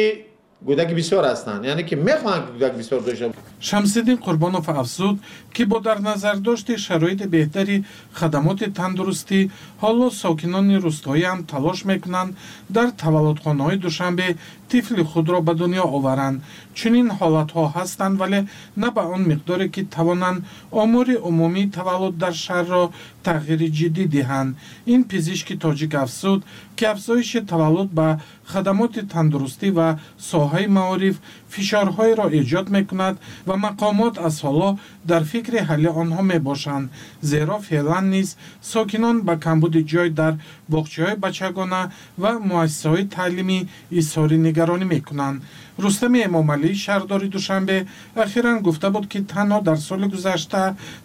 [0.68, 3.26] гӯдаки бисёр ҳастанд яъне ки мехоҳанд ки гӯдак бисёр дошта
[3.60, 5.16] шамсиддин қурбонов афзуд
[5.54, 7.84] ки бо дар назардошти шароити беҳтари
[8.18, 9.40] хадамоти тандурустӣ
[9.82, 12.36] ҳоло сокинони рӯстоӣ ҳам талош мекунанд
[12.76, 14.28] дар таваллудхонаҳои душанбе
[14.70, 16.42] тифли худро ба дунё оваранд.
[16.78, 18.40] Чунин ҳолатҳо ҳастанд вале
[18.82, 20.44] на ба он миқдоре ки тавонанд
[20.82, 22.84] омури умумии таваллуд дар шаҳрро
[23.26, 24.56] тағйири ҷиддӣ диҳанд.
[24.92, 26.40] Ин пизишки тоҷик афзуд
[26.76, 28.08] ки афзоиши таваллуд ба
[28.52, 29.88] хадамоти тандурустӣ ва
[30.30, 31.16] соҳаи маориф
[31.52, 33.14] фишорҳоеро эҷод мекунад
[33.50, 34.70] ва мақомот аз ҳоло
[35.10, 36.86] дар фикри ҳалли онҳо мебошанд
[37.30, 38.28] зеро феълан низ
[38.72, 40.34] сокинон ба камбуди ҷой дар
[40.72, 41.82] боғчаҳои бачагона
[42.22, 43.58] ва муассисаҳои таълимӣ
[44.00, 45.38] изҳори нигаронӣ мекунанд
[45.84, 47.78] рустами эмомалӣ шаҳрдори душанбе
[48.24, 50.62] ахиран гуфта буд ки танҳо дар соли гузашта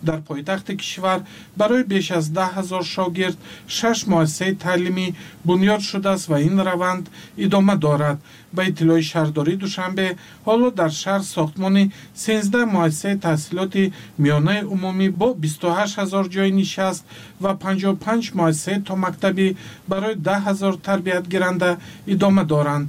[0.07, 1.19] дар пойтахти кишвар
[1.59, 3.37] барои беш аз даҳ ҳазор шогирд
[3.77, 5.07] шаш муассисаи таълимӣ
[5.47, 7.05] бунёд шудааст ва ин раванд
[7.45, 8.17] идома дорад.
[8.55, 10.07] Ба иттилои шаҳрдории душанбе
[10.47, 11.83] ҳоло дар шаҳр сохтмони
[12.23, 13.83] сенздаҳ муассисаи таҳсилоти
[14.23, 17.03] миёнаи умумӣ бо бисту ҳашт ҳазор ҷойи нишаст
[17.43, 19.47] ва панҷоҳу панҷ муассисаи томактабӣ
[19.91, 21.69] барои даҳ ҳазор тарбиятгиранда
[22.13, 22.85] идома доранд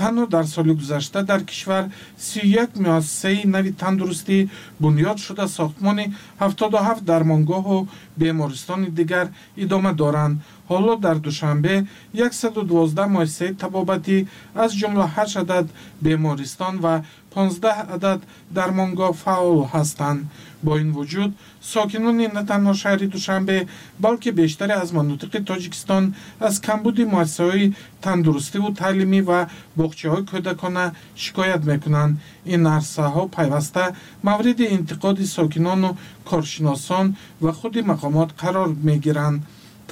[0.00, 1.84] танҳо дар соли гузашта дар кишвар
[2.26, 4.38] сиюяк муассисаи нави тандурустӣ
[4.82, 6.06] бунёд шуда сохтмони
[6.42, 7.78] ҳафтоду ҳафт дармонгоҳу
[8.20, 9.26] бемористони дигар
[9.64, 10.36] идома доранд.
[10.70, 11.74] Ҳоло дар душанбе
[12.26, 14.16] яксаду дувоздаҳ муассисаи табобатӣ
[14.64, 15.66] аз ҷумла ҳашт адад
[16.06, 16.94] бемористон ва
[17.34, 18.20] понздаҳ адад
[18.56, 20.20] дармонгоҳ фаъол ҳастанд
[20.64, 21.30] бо ин вуҷуд
[21.72, 23.56] сокинони на танҳо шаҳри душанбе
[24.04, 26.04] балки бештаре аз манотиқи тоҷикистон
[26.48, 27.72] аз камбуди муассисаҳои
[28.04, 29.40] тандурустиву таълимӣ ва
[29.78, 30.86] боғчаҳои кӯдакона
[31.22, 32.14] шикоят мекунанд
[32.54, 33.84] ин арсаҳо пайваста
[34.28, 35.90] мавриди интиқоди сокинону
[36.30, 37.06] коршиносон
[37.44, 39.38] ва худи мақомот қарор мегиранд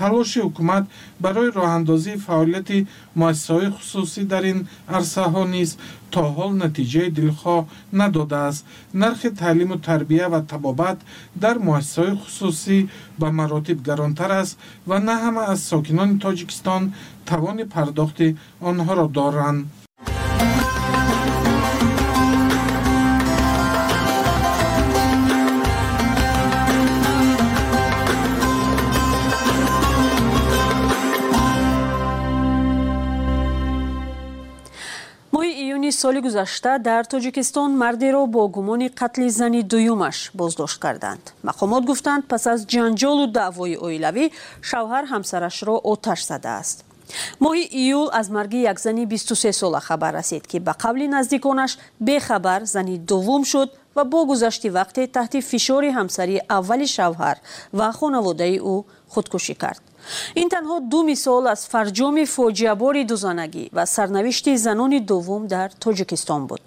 [0.01, 0.85] талоши ҳукумат
[1.25, 2.79] барои роҳандозии фаъолияти
[3.21, 4.59] муассисаҳои хусусӣ дар ин
[4.97, 5.71] арсаҳо низ
[6.13, 7.61] то ҳол натиҷаи дилхоҳ
[8.01, 8.63] надодааст
[9.03, 10.99] нархи таълиму тарбия ва табобат
[11.43, 12.79] дар муассисаҳои хусусӣ
[13.21, 14.55] ба маротиб гаронтар аст
[14.89, 16.83] ва на ҳама аз сокинони тоҷикистон
[17.31, 18.29] тавони пардохти
[18.69, 19.63] онҳоро доранд
[36.03, 41.25] соли гузашта дар тоҷикистон мардеро бо гумони қатли зани дуюмаш боздошт карданд.
[41.49, 44.25] Мақомот гуфтанд пас аз ҷанҷолу даъвои оилавӣ
[44.69, 46.79] шавҳар ҳамсарашро оташ задааст.
[47.45, 52.61] Моҳи июл аз марги як зани 23 сола хабар расид ки ба қавли наздиконаш бехабар
[52.65, 57.37] зани дуввум шуд ва бо гузашти вақте таҳти фишори ҳамсари аввали шавҳар
[57.79, 58.77] ва хонаводаи ӯ
[59.13, 59.83] худкушӣ кард
[60.41, 66.63] ин танҳо ду мисол аз фарҷоми фоҷиабори дузанагӣ ва сарнавишти занони дуввум дар тоҷикистон буд.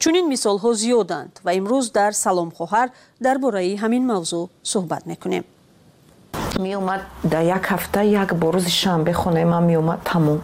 [0.00, 2.88] Чунин мисолҳо зиёданд ва имрӯз дар саломхоҳар
[3.24, 5.44] дар бораи ҳамин мавзӯъ суҳбат мекунем.
[6.64, 10.40] Меомад дар як ҳафта як бо рӯзи шанбе хонаи ман меомад тамом.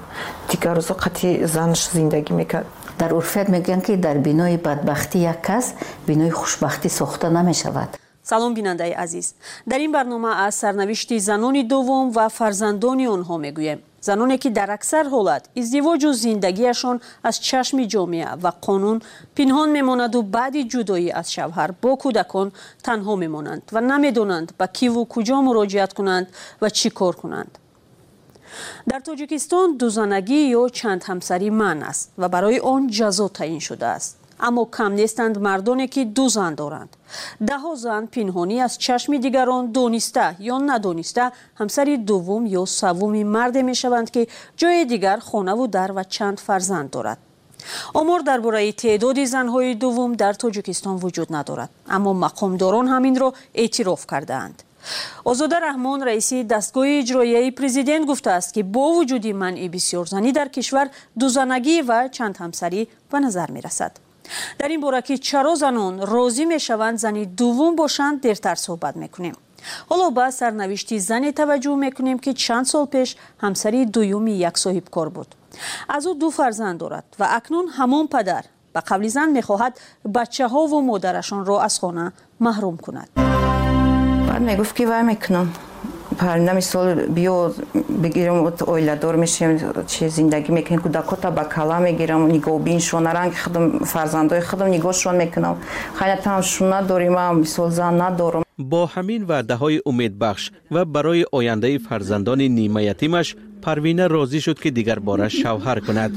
[0.50, 2.66] Дигар рӯзо қатъи занаш зиндагӣ мекард.
[3.00, 5.66] Дар урфият мегӯянд ки дар бинои бадбахтӣ як кас
[6.08, 7.90] бинои хушбахтӣ сохта намешавад
[8.28, 9.34] салом бинандаи азиз.
[9.66, 13.80] Дар ин барнома аз сарнавишти занони дуввум ва фарзандони онҳо мегӯем.
[14.00, 16.96] Заноне ки дар аксар ҳолат издивоҷу зиндагиашон
[17.28, 18.98] аз чашми ҷомеа ва қонун
[19.36, 22.48] пинҳон мемонаду баъди ҷудоӣ аз шавҳар бо кӯдакон
[22.86, 26.26] танҳо мемонанд ва намедонанд ба киву куҷо муроҷиат кунанд
[26.62, 27.52] ва чӣ кор кунанд.
[28.90, 34.94] Дар тоҷикистон дузанагӣ ё чандҳамсарӣ манъ аст ва барои он ҷазо таъин шудааст аммо кам
[34.94, 36.90] нестанд мардоне ки ду зан доранд.
[37.40, 41.24] Даҳо зан пинҳонӣ аз чашми дигарон дониста ё надониста
[41.60, 44.22] ҳамсари дуввум ё саввуми марде мешаванд ки
[44.60, 47.18] ҷои дигар хонаву дар ва чанд фарзанд дорад.
[47.94, 53.28] Омор дар бораи теъдоди занҳои дуввум дар тоҷикистон вуҷуд надорад аммо мақомдорон ҳаминро
[53.62, 54.56] эътироф кардаанд.
[55.30, 60.86] Озода раҳмон раиси дастгоҳи иҷроияи президент гуфтааст ки бо вуҷуди манъи бисёрзанӣ дар кишвар
[61.20, 63.92] дузанагӣ ва чандҳамсарӣ ба назар мерасад
[64.58, 69.36] дар ин бора ки чаро занон розӣ мешаванд зани дуввум бошанд дертар суҳбат мекунем.
[69.90, 73.08] Ҳоло ба сарнавишти зане таваҷҷӯҳ мекунем ки чанд сол пеш
[73.44, 75.28] ҳамсари дуюми як соҳибкор буд.
[75.96, 78.44] Аз ӯ ду фарзанд дорад ва акнун ҳамон падар.
[78.74, 79.72] Ба қавли зан мехоҳад
[80.16, 82.06] бачаҳову модарашонро аз хона
[82.46, 83.08] маҳрум кунад.
[84.28, 85.48] Баъд мегуфт ки вай мекунам
[86.18, 87.52] парвина мисол биё
[87.88, 94.68] бигирам оиладор мешем чи зиндагӣ мекунем кӯдакота ба кала мегирам нигоҳбиншон наранги худам фарзандои худам
[94.70, 95.56] нигоҳшон мекунам.
[95.94, 98.42] Хайнатам шун надорим мисол зан надорам.
[98.58, 105.80] Бо ҳамин ваъдаҳои умедбахш ва барои ояндаи фарзандони нимаятимаш парвина розӣ шуд ки дигарбора шавҳар
[105.86, 106.12] кунад.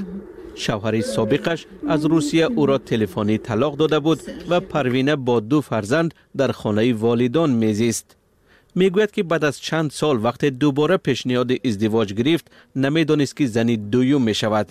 [0.63, 1.59] Шавҳари собиқаш
[1.93, 4.19] аз русия ӯро телефонӣ талоқ дода буд
[4.49, 8.07] ва парвина бо ду фарзанд дар хонаи волидон мезист
[8.75, 12.45] мегӯяд ки баъд аз чанд сол вақте дубора пешниҳоди издивоҷ гирифт
[12.75, 14.67] намедонист ки зани дуюм мешавад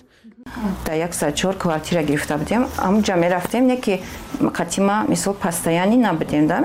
[0.85, 4.03] дар як чор квартира гирифта будем амуҷа мерафтем не ки
[4.41, 6.65] қатима мисол постоянӣ набудем да.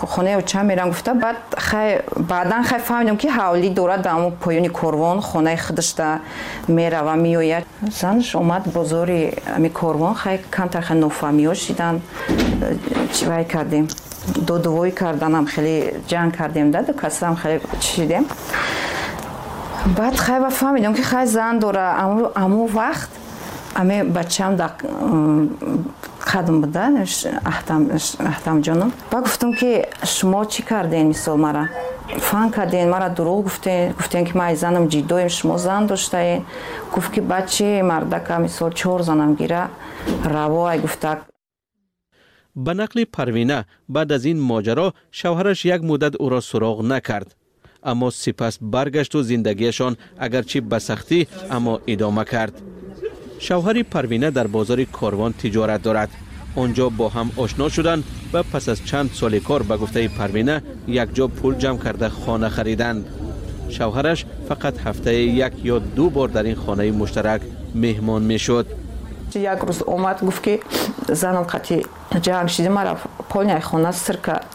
[0.00, 1.14] Хонаи оча мерам гуфта.
[1.14, 6.20] Баъд хай баъдан хай фаҳмидам ки ҳавлӣ дорад дар аму поёни корвон хонаи худашда
[6.68, 7.64] мерава меояд
[8.00, 12.00] занаш омад бозори ами корвон хай камтар хай нофаҳмиҳо шидан.
[13.12, 13.88] Чивай кардем?
[14.48, 18.26] Додувоӣ карданам хеле ҷанг кардем да касам хеле чидем
[19.86, 21.96] баъд хайва фаҳмидам ки хай зан дора.
[22.34, 23.10] Аму вақт
[23.74, 24.66] аме бачам да
[26.30, 26.84] қадм буда
[28.30, 31.68] аҳтамҷоном ба гуфтам ки шумо чӣ кардем мисол мара?
[32.18, 36.42] Фан кардем мара дурӯғ гуфтем гуфтем ки ман занам ҷиддоем шумо зан доштаед
[36.94, 39.70] гуфт ки бачи мардака мисол чор занам гира
[40.24, 41.20] раво ай гуфта
[42.54, 47.28] ба нақли парвина баъд аз ин моҷаро шавҳараш як муддат ӯро суроғ накард
[47.82, 51.18] аммо сипас баргашту зиндагиашон агарчи ба сахтӣ
[51.56, 52.54] аммо идома кард
[53.46, 56.10] шавҳари парвина дар бозори корвон тиҷорат дорад
[56.62, 60.56] онҷо бо ҳам ошно шуданд ва пас аз чанд соли кор ба гуфтаи парвина
[61.02, 63.02] якҷо пул ҷамъ карда хона хариданд
[63.76, 67.42] шавҳараш фақат ҳафтае як ё ду бор дар ин хонаи муштарак
[67.82, 68.66] меҳмон мешуд
[69.38, 70.62] як рӯз омад гуфт ки
[71.08, 74.46] занам қати ҷанг шиди мара полняй хона сир кард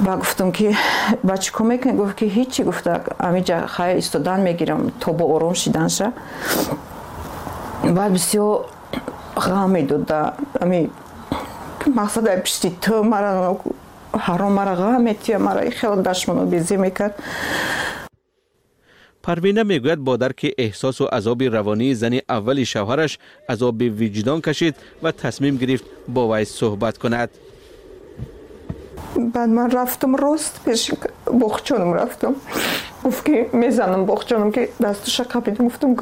[0.00, 0.76] ба гуфтам ки
[1.22, 5.54] ба чӣ кор мекунӣ гуфт ки ҳичи гуфта амиҷа хай истодан мегирам то бо ором
[5.54, 6.12] шиданша
[7.82, 8.66] баъд бисёр
[9.36, 10.90] ғам медода ами
[11.86, 13.56] мақсад ай пишти ту мара
[14.12, 17.14] ҳаром мара ғам метия мара хело дашмоно безӣ мекард
[19.26, 23.18] парвина мегӯяд бо дарки эҳсосу азоби равонии зани аввали шавҳараш
[23.48, 27.30] азоби виҷдон кашид ва тасмим гирифт бо вай суҳбат кунад
[29.16, 30.92] баъд ман рафтам рост пеши
[31.26, 32.34] боғчонам рафтам
[33.02, 35.94] гуфт ки мезанам боғчонам ки дастуша қабидам гуфтам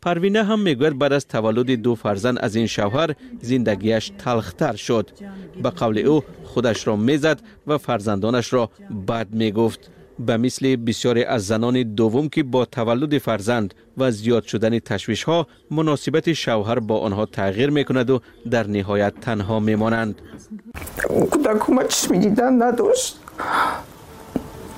[0.00, 3.10] парвина ҳам мегӯяд баъд аз таваллуди ду фарзанд аз ин шавҳар
[3.48, 5.06] зиндагиаш талхтар шуд
[5.62, 6.16] ба қавли ӯ
[6.50, 7.38] худашро мезад
[7.68, 9.82] ва фарзандонашро бад мегуфт
[10.18, 14.44] ба мисли бисёре аз занони дуввум ки бо таваллуди фарзанд ва зиёд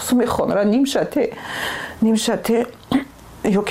[0.00, 1.32] суми хонара нимшате
[2.00, 2.66] нимшате
[3.44, 3.62] ё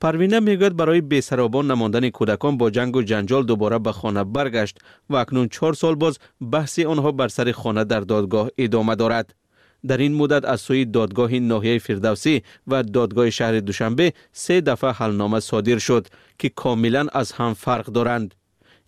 [0.00, 5.48] парвина мегӯяд барои бесаробон намондани кӯдакон бо ҷангу ҷанҷол дубора ба хона баргашт ва акнун
[5.48, 8.04] чор сол боз баҳси онҳо бар сари хона дар
[9.86, 14.12] додгоҳ идома дорад дар ин муддат аз сӯи додгоҳи ноҳияи фирдавсӣ ва додгоҳи шаҳри душанбе
[14.32, 18.34] се дафъа ҳалнома содир шуд ки комилан аз ҳам фарқ доранд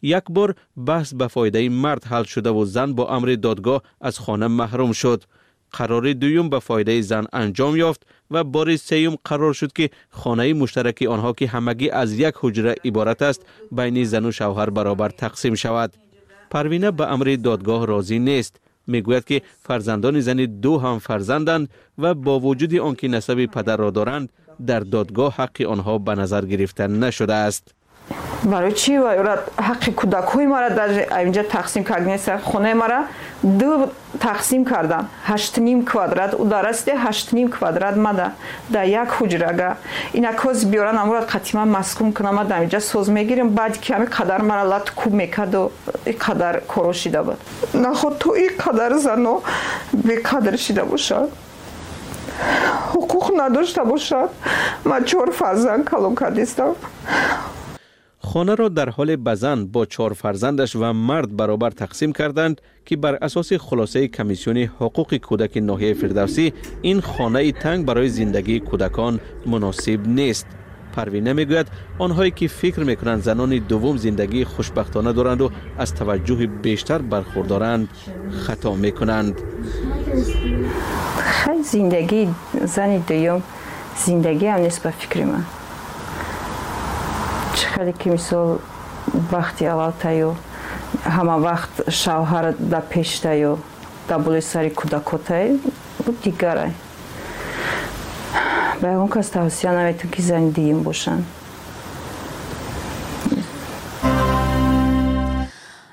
[0.03, 4.93] як бор баҳс ба фоидаи мард ҳал шудаву зан бо амри додгоҳ аз хона маҳрум
[4.93, 5.27] шуд
[5.73, 11.07] қарори дуюм ба фоидаи зан анҷом ёфт ва бори сеюм қарор шуд ки хонаи муштараки
[11.07, 15.91] онҳо ки ҳамагӣ аз як ҳуҷра иборат аст байни зану шавҳар баробар тақсим шавад
[16.51, 18.19] парвина ба амри додгоҳ розӣ
[18.87, 23.91] нест мегӯяд ки фарзандони зани ду ҳам фарзанданд ва бо вуҷуди он ки насаби падарро
[23.91, 27.75] доранд дар додгоҳ ҳаққи онҳо ба назар гирифта нашудааст
[28.45, 28.93] барои чӣ?
[29.69, 30.91] Ҳаққи кӯдакҳои мара дар
[31.27, 32.99] инҷа тақсим кардинеста хонаи мара
[33.43, 33.71] ду
[34.29, 38.27] тақсим кардан ҳаштним квадрат у дарасте ҳаштним квадрат мада
[38.75, 39.69] дар як ҳуҷрага
[40.19, 44.65] инакоз биёран амурад қатима маскун кунама дар инҷа соз мегирем баъди ки ҳами қадар мара
[44.73, 45.73] лат кӯб мекарду
[46.13, 47.39] иқадар коро шида буд.
[47.75, 49.43] Наход то и қадар зано
[49.93, 51.31] беқадр шида бошад?
[52.93, 54.31] Ҳуқуқ надошта бошад?
[54.85, 56.75] Ман чор фарзанд калон кардистам
[58.31, 62.57] хонаро дар ҳоле ба зан бо чор фарзандаш ва мард баробар тақсим карданд
[62.87, 66.45] ки бар асоси хулосаи комиссиони ҳуқуқи кӯдаки ноҳияи фирдавсӣ
[66.91, 69.15] ин хонаи танг барои зиндагии кӯдакон
[69.51, 70.47] муносиб нест
[70.95, 71.69] парвина мегӯяд
[72.05, 75.47] онҳое ки фикр мекунанд занони дуввум зиндагии хушбахтона доранду
[75.83, 77.87] аз таваҷҷӯҳи бештар бархурдоранд
[78.45, 79.35] хато мекунанд
[81.39, 82.27] хай зиндагии
[82.75, 83.41] зани дуюм
[84.05, 85.66] зиндагиам нест ба фикри ман чӣ
[87.59, 88.59] хеле ки мисол
[89.31, 90.37] вақти аввалтаю
[91.05, 93.59] ҳама вақт шавҳар да пештаю
[94.09, 95.61] да болои сари кӯдакотаю
[96.25, 96.73] дигарай.
[98.81, 101.25] Ба ягон кас тавсия наметон ки зани дуюм бошанд.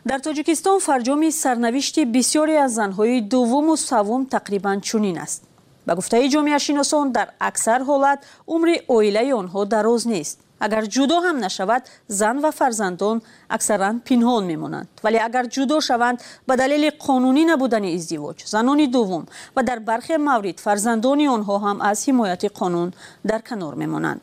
[0.05, 5.41] Дар тоҷикистон фарҷоми сарнавишти бисёре аз занҳои дуввуму саввум тақрибан чунин аст.
[5.87, 11.81] Ба гуфтаи ҷомеашиносон дар аксар ҳолат умри оилаи онҳо дароз нест агар ҷудо ҳам нашавад
[12.19, 13.17] зан ва фарзандон
[13.55, 14.87] аксаран пинҳон мемонанд.
[15.05, 19.23] Вале агар ҷудо шаванд ба далели қонунӣ набудани издивоҷ занони дуввум
[19.55, 22.89] ва дар бархе маврид фарзандони онҳо ҳам аз ҳимояти қонун
[23.29, 24.21] дар канор мемонанд.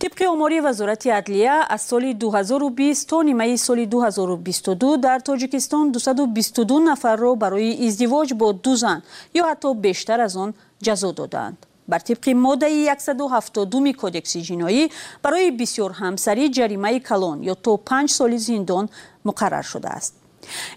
[0.00, 7.34] Тибқи омори вазорати адлия аз соли 2020 то нимаи соли 2022 дар тоҷикистон 222 нафарро
[7.36, 9.02] барои издивоҷ бо ду зан
[9.34, 10.50] ё ҳатто бештар аз он
[10.86, 14.90] ҷазо доданд бар тибқи моддаи 172 кодекси ҷиноӣ
[15.22, 18.84] барои бисёрҳамсарӣ ҷаримаи калон ё то панҷ соли зиндон
[19.28, 20.14] муқаррар шудааст.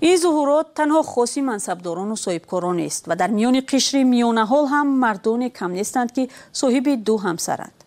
[0.09, 5.71] Ин зуҳурот танҳо хоси мансабдорону соҳибкорон нест ва дар миёни қишри миёнаҳол ҳам мардоне кам
[5.79, 6.23] нестанд ки
[6.61, 7.77] соҳиби ду ҳамсаранд.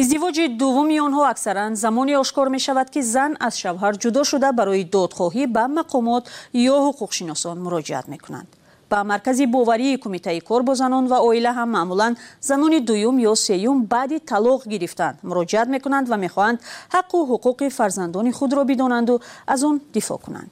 [0.00, 5.44] Издивоҷи дуввуми онҳо аксаран замоне ошкор мешавад ки зан аз шавҳар ҷудо шуда барои додхоҳӣ
[5.56, 6.24] ба мақомот
[6.72, 8.48] ё ҳуқуқшиносон муроҷиат мекунанд
[8.90, 13.84] ба маркази боварии кумитаи кор бо занон ва оила ҳам маъмулан занони дуюм ё сеюм
[13.84, 16.58] баъди талоқ гирифтан муроҷиат мекунанд ва мехоҳанд
[16.94, 20.50] ҳаққу ҳуқуқи фарзандони худро бидонанду аз он дифоъ кунанд.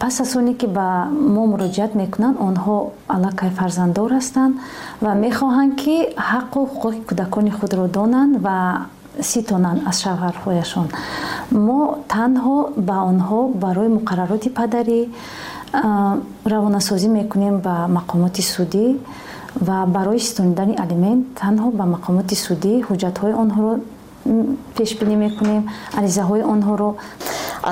[0.00, 0.86] Пас аз оне ки ба
[1.34, 2.76] мо муроҷиат мекунанд онҳо
[3.14, 4.52] аллакай фарзанддор ҳастанд
[5.04, 5.96] ва мехоҳанд ки
[6.30, 8.56] ҳаққу ҳуқуқи кӯдакони худро донанд ва
[9.20, 10.88] ситонанд аз шавҳарҳояшон.
[11.66, 11.80] Мо
[12.14, 12.56] танҳо
[12.88, 15.00] ба онҳо барои муқаррароти падарӣ
[15.72, 18.86] равонасозӣ мекунем ба мақомоти судӣ
[19.60, 23.72] ва барои ситонидани алимент танҳо ба мақомоти судӣ ҳуҷҷатҳои онҳоро
[24.76, 25.62] пешбинӣ мекунем
[25.98, 26.90] аризаҳои онҳоро.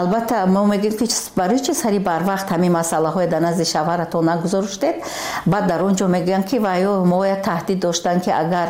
[0.00, 4.96] Албатта мо мегӯем ки барои чи сари барвақт ҳамин масъалаҳое дар назди шавҳаратон нагузоштед
[5.46, 8.68] баъд дар он ҷо мегӯянд ки ваё моя таҳдид доштанд ки агар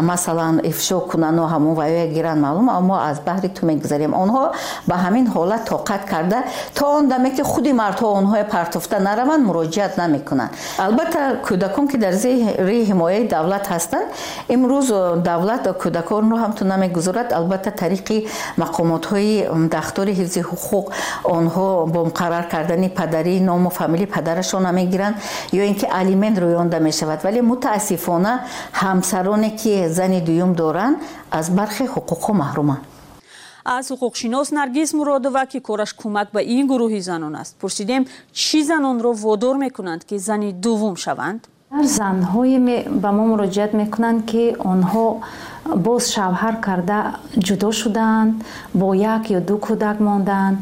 [0.00, 4.12] масалан ифшо кунану ҳамон ваёя гиранд маълум мо аз баҳри ту мегузарем.
[4.14, 4.52] Онҳо
[4.86, 6.38] ба ҳамин ҳолат тоқат карда
[6.74, 10.50] то он даме ки худи мардҳо онҳоя партофта нараванд муроҷиат намекунанд.
[10.78, 14.06] Албатта кӯдакон ки дар зери ҳимояи давлат ҳастанд
[14.54, 14.88] имрӯз
[15.30, 17.32] давлат кӯдаконро ҳамтун намегузорад.
[17.32, 18.16] Албатта тариқи
[18.62, 20.86] мақомотҳои дахтори ҳифзи ҳуқуқ
[21.36, 25.16] онҳо бо муқаррар кардани падарӣ ному фамилии падарашона мегиранд
[25.52, 28.32] ё ин ки алимент рӯёнда мешавад вале мутаассифона
[28.82, 30.96] ҳамсароне ки зани дуюм доранд
[31.38, 32.82] аз бархи ҳуқуқҳо маҳруманд
[33.64, 37.52] аз ҳуқуқшинос наргиз муродова ки кораш кӯмак ба ин гурӯҳи занон аст.
[37.60, 38.02] Пурсидем
[38.42, 41.40] чӣ занонро водор мекунанд ки зани дуввум шаванд?
[41.98, 42.58] Занҳое
[43.02, 45.06] ба мо муроҷиат мекунанд ки онҳо
[45.86, 46.98] боз шавҳар карда
[47.46, 48.32] ҷудо шудаанд
[48.80, 50.56] бо як ё ду кӯдак мондаанд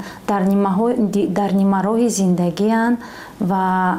[1.39, 2.97] дар нимароҳи зиндагианд
[3.41, 3.97] ва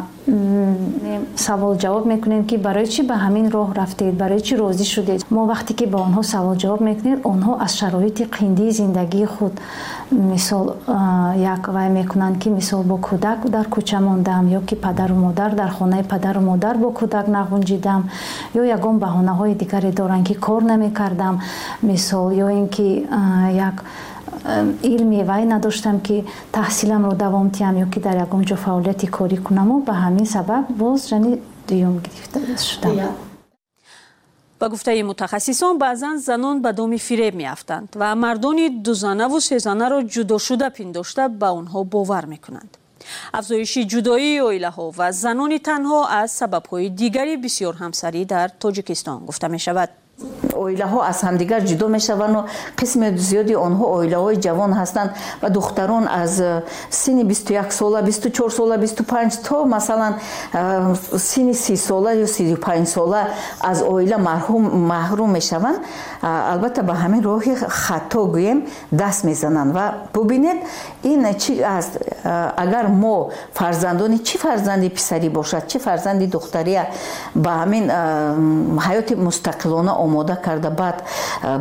[1.35, 4.13] саволҷавоб мекунем ки барои чӣ ба ҳамин роҳ рафтед?
[4.21, 5.21] Барои чӣ розӣ шудед?
[5.35, 9.53] Мо вақте ки ба онҳо саволҷавоб мекунем онҳо аз шароити қиндии зиндагии худ
[10.11, 10.65] мисол
[11.53, 15.71] як вай мекунанд ки мисол бо кӯдак дар кӯча мондам ё ки падару модар дар
[15.77, 18.01] хонаи падару модар бо кӯдак нағунҷидам
[18.59, 21.39] ё ягон баҳонаҳои дигаре доранд ки кор намекардам
[21.81, 23.07] мисол ё ин ки
[23.69, 23.83] як
[24.83, 29.75] илми вай надоштам ки таҳсиламро давом диҳам ё ки дар ягон ҷо фаъолияти корӣ кунаму
[29.87, 31.31] ба ҳамин сабаб боз ҷани
[31.67, 32.39] дуюм гирифта
[32.69, 33.15] шудам.
[34.59, 41.29] Ба гуфтаи мутахассисон баъзан занон ба доми фиреб меафтанд ва мардони дузанаву сезанаро ҷудошуда пиндошта
[41.29, 42.71] ба онҳо бовар мекунанд.
[43.33, 49.89] Афзоиши ҷудоии оилаҳо ва занони танҳо аз сабабҳои дигари бисёрҳамсарӣ дар тоҷикистон гуфта мешавад
[50.63, 52.39] оилаҳо аз ҳамдигар ҷудо мешаванду
[52.79, 55.09] қисми зиёди онҳо оилаҳои ҷавон ҳастанд
[55.41, 56.41] ва духтарон аз
[56.89, 60.13] синни бисту як сола бисту чор сола бисту панҷ то масалан
[61.17, 63.21] синни си сола ё сию панҷ сола
[63.61, 65.79] аз оила маҳрум мешаванд.
[66.21, 68.59] Албатта ба ҳамин роҳи хато гӯем
[68.91, 70.57] даст мезананд ва бубинед
[71.03, 71.97] ин чи аст
[72.63, 76.83] агар мо фарзандони чӣ фарзанди писарӣ бошад чӣ фарзанди духтария
[77.35, 77.85] ба ҳамин
[78.85, 80.97] ҳаёти мустақилона омода карда баъд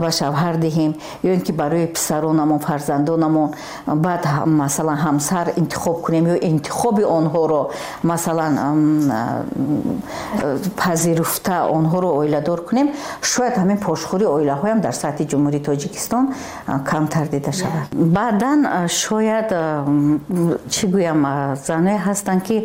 [0.03, 0.93] ба шавҳар диҳем
[1.29, 3.49] ё ин ки барои писаронамон фарзандонамон
[3.87, 7.63] баъд масалан ҳамсар интихоб кунем ё интихоби онҳоро
[8.03, 8.53] масалан
[10.83, 12.89] пазируфта онҳоро оиладор кунем
[13.33, 16.25] шояд ҳамин пошхӯри оилаҳоям дар сатҳи ҷумҳурии тоҷикистон
[16.91, 17.87] камтар дида шавад.
[18.19, 18.61] Баъдан
[19.03, 19.49] шояд
[20.75, 21.21] чӣ гӯям
[21.69, 22.57] занҳое ҳастанд ки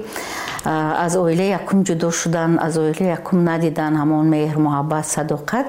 [0.65, 5.67] аз оилаи якум ҷудо шудан аз оилаи якум надидан ҳамон меҳр муҳаббат садоқат.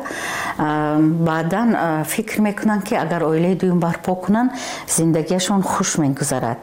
[1.29, 1.69] Баъдан
[2.05, 4.51] фикр мекунанд ки агар оилаи дуюм барпо кунанд
[4.97, 6.59] зиндагиашон хуш мегузарад.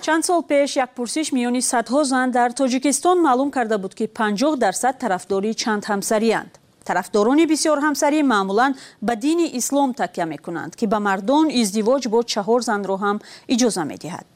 [0.00, 4.56] Чанд сол пеш як пурсиш миёни садҳо зан дар тоҷикистон маълум карда буд ки 50
[4.56, 6.52] дарсад тарафдори чанд ҳамсариянд
[6.88, 8.72] тарафдорони бисёр ҳамсарӣ маъмулан
[9.02, 13.16] ба дини ислом такя мекунанд ки ба мардон издивоҷ бо чаҳор занро ҳам
[13.54, 14.26] иҷоза медиҳад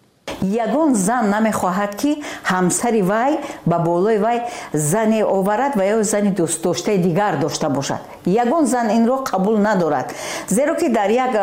[0.41, 4.39] ягон зан намехоҳад ки ҳамсари вай ба болои вай
[4.73, 8.01] зане оварад ва ё зани дӯстдоштаи дигар дошта бошад.
[8.27, 10.13] Ягон зан инро қабул надорад
[10.49, 11.35] зеро ки дар як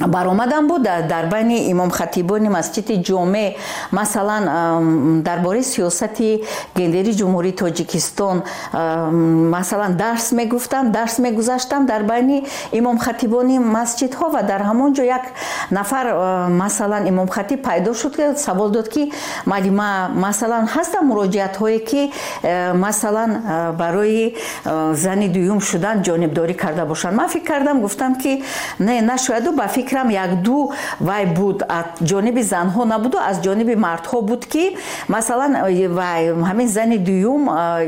[0.00, 3.56] баромадан буд дар байни имомхатибони масҷиди ҷоме
[3.92, 6.44] масалан дар бораи сиёсати
[6.76, 8.42] гендери ҷумҳурии тоҷикистон
[9.56, 15.24] масалан дарс мегуфтам дарс мегузаштам дар байни имомхатибони масҷидҳо ва дар ҳамон ҷо як
[15.70, 16.06] нафар
[16.62, 19.12] масалан имомхатиб пайдо шуд савол дод ки
[19.46, 22.12] малима масалан ҳастам муроҷиатҳое ки
[22.74, 23.30] масалан
[23.80, 24.34] барои
[24.92, 27.16] зани дуюм шудан ҷонибдорӣ карда бошанд.
[27.16, 28.42] Ман фикр кардам гуфтам ки
[28.78, 34.22] не нашояду ба фикр фикрам якду вай буд аз ҷониби занҳо набуду аз ҷониби мардҳо
[34.22, 34.76] буд ки
[35.08, 35.52] масалан
[35.98, 37.42] вай ҳамин зани дуюм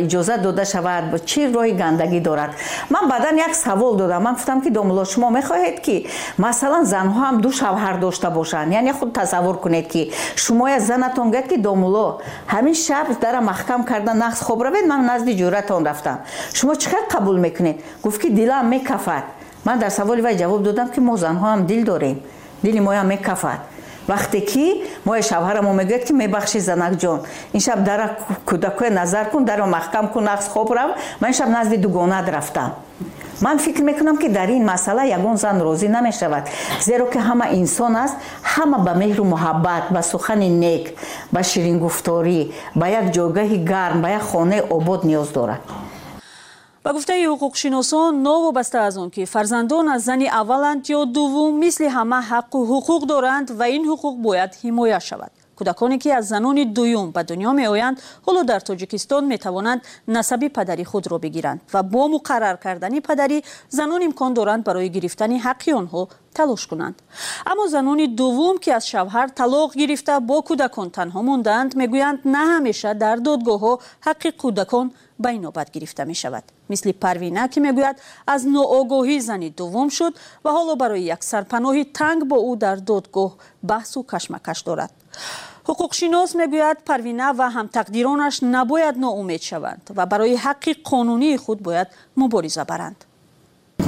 [0.05, 2.51] иҷоза дода шавад чӣ роҳи гандагӣ дорад?
[2.91, 4.23] Ман баъдан як савол додам.
[4.23, 6.07] Ман гуфтам ки домуло шумо мехоҳед ки
[6.39, 8.73] масалан занҳо ҳам ду шавҳар дошта бошанд.
[8.73, 12.21] Яъне худ тасаввур кунед ки шумо я занатон гӯяд ки домуло
[12.55, 16.19] ҳамин шаб дара маҳкам карда нақс хоб равед ман назди ҷӯратон рафтам.
[16.55, 17.77] Шумо чӣ қабул мекунед?
[18.03, 19.25] Гуфт ки дилам мекафад
[19.69, 22.21] ман дар саволи вай ҷавоб додам ки мо занҳоам дил дорем.
[22.63, 23.61] Дили моям мекафад.
[24.09, 27.19] Вақте ки моя шавҳарамо мегӯяд ки мебахшӣ занакҷон
[27.53, 28.17] иншаб дара
[28.49, 30.91] кӯдакое назар кун даро маҳкам кун нақс хоб рав
[31.21, 32.71] ман иншаб назди дугонат рафтам.
[33.43, 36.45] Ман фикр мекунам ки дар ин масъала ягон зан розӣ намешавад.
[36.81, 38.17] Зеро ки ҳама инсон аст
[38.53, 40.85] ҳама ба меҳру муҳаббат ба сухани нек
[41.33, 42.41] ба ширингуфторӣ
[42.75, 45.61] ба як ҷойгоҳи гарм ба як хонаи обод ниёз дорад
[46.85, 52.21] ба гуфтаи ҳуқуқшиносон новобаста аз он ки фарзандон аз зани авваланд ё дуввум мисли ҳама
[52.31, 55.33] ҳаққу ҳуқуқ доранд ва ин ҳуқуқ бояд ҳимоя шавад.
[55.59, 61.19] Кӯдаконе ки аз занони дуюм ба дунё меоянд ҳоло дар тоҷикистон метавонанд насаби падари худро
[61.19, 63.39] бигиранд ва бо муқаррар кардани падарӣ
[63.79, 66.03] занон имкон доранд барои гирифтани ҳаққи онҳо
[66.37, 66.97] талош кунанд.
[67.51, 72.91] Аммо занони дуввум ки аз шавҳар талоқ гирифта бо кӯдакон танҳо мондаанд мегӯянд на ҳамеша
[73.05, 73.73] дар додгоҳҳо
[74.07, 74.87] ҳаққи кӯдакон
[75.19, 76.45] ба инобат гирифта мешавад.
[76.69, 77.97] Мисли парвина ки мегӯяд
[78.27, 80.15] аз ноогоҳӣ зани дуввум шуд
[80.45, 83.31] ва ҳоло барои як сарпаноҳи танг бо ӯ дар додгоҳ
[83.71, 84.93] баҳсу кашмакаш дорад.
[85.69, 91.89] Ҳуқуқшинос мегӯяд парвина ва ҳамтақдиронаш набояд ноумед шаванд ва барои ҳаққи қонунии худ бояд
[92.21, 93.08] мубориза баранд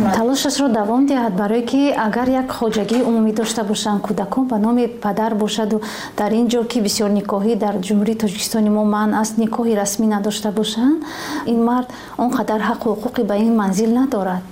[0.09, 5.35] талошашро давом диҳад барое ки агар як хоҷагии умумӣ дошта бошанд кӯдакон ба номи падар
[5.35, 5.81] бошаду.
[6.17, 10.51] Дар ин ҷо ки бисёр никоҳӣ дар ҷумҳурии тоҷикистони мо манъ аст никоҳи расмӣ надошта
[10.51, 10.99] бошанд
[11.53, 11.89] ин мард
[12.19, 14.47] он қадар ҳаққу ҳуқуқи ба ин манзил надорад.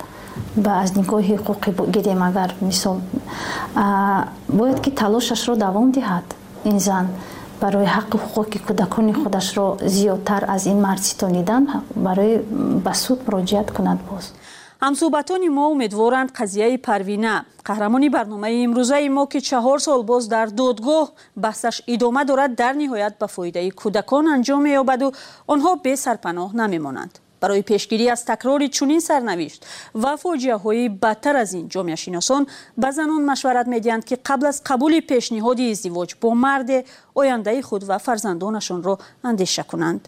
[0.56, 2.96] Ба аз никоҳи ҳуқуқи гирем агар мисол
[4.58, 6.26] бояд ки талошашро давом диҳад
[6.64, 7.06] ин зан.
[7.62, 11.62] Барои ҳаққи ҳуқуқи кӯдакони худашро зиёдтар аз ин мард ситонидан
[12.06, 12.34] барои
[12.84, 14.24] ба суд муроҷиат кунад боз
[14.84, 17.34] ҳамсӯҳбатони мо умедворанд қазияи парвина.
[17.68, 21.06] Қаҳрамони барномаи имрӯзаи мо ки чаҳор сол боз дар додгоҳ
[21.44, 25.08] баҳсаш идома дорад дар ниҳоят ба фоидаи кӯдакон анҷом меёбаду
[25.52, 27.12] онҳо бесарпаноҳ намемонанд.
[27.42, 29.60] Барои пешгирӣ аз такрори чунин сарнавишт
[30.02, 32.42] ва фоҷиаҳои бадтар аз ин ҷомеашиносон
[32.82, 36.78] ба занон машварат медиҳанд ки қабл аз қабули пешниҳоди издивоҷ бо марде
[37.20, 38.94] ояндаи худ ва фарзандонашонро
[39.30, 40.02] андеша кунанд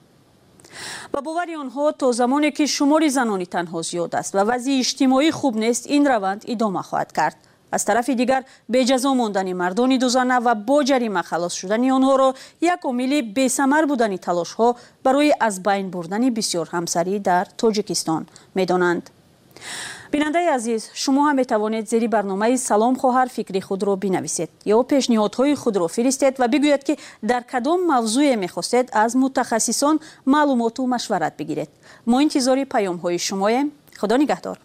[1.13, 5.55] ба бовари онҳо то замоне ки шумори занони танҳо зиёд аст ва вазъи иҷтимоӣ хуб
[5.65, 7.39] нест ин раванд идома хоҳад кард.
[7.73, 13.23] Аз тарафи дигар беҷазо мондани мардони дузана ва бо ҷарима халос шудани онҳоро як омили
[13.23, 14.69] бесамар будани талошҳо
[15.05, 18.23] барои аз байн бурдани бисёр ҳамсарӣ дар тоҷикистон
[18.55, 19.05] медонанд
[20.13, 25.87] бинандаи азиз шумо ҳам метавонед зери барномаи салом хоҳар фикри худро бинависед ё пешниҳодҳои худро
[25.97, 26.95] фиристед ва бигӯяд ки
[27.31, 29.97] дар кадом мавзӯе мехостед аз мутахассисон
[30.27, 31.71] маълумоту машварат бигиред.
[32.11, 33.67] Мо интизори паёмҳои шумоем.
[34.01, 34.57] Худо нигаҳдор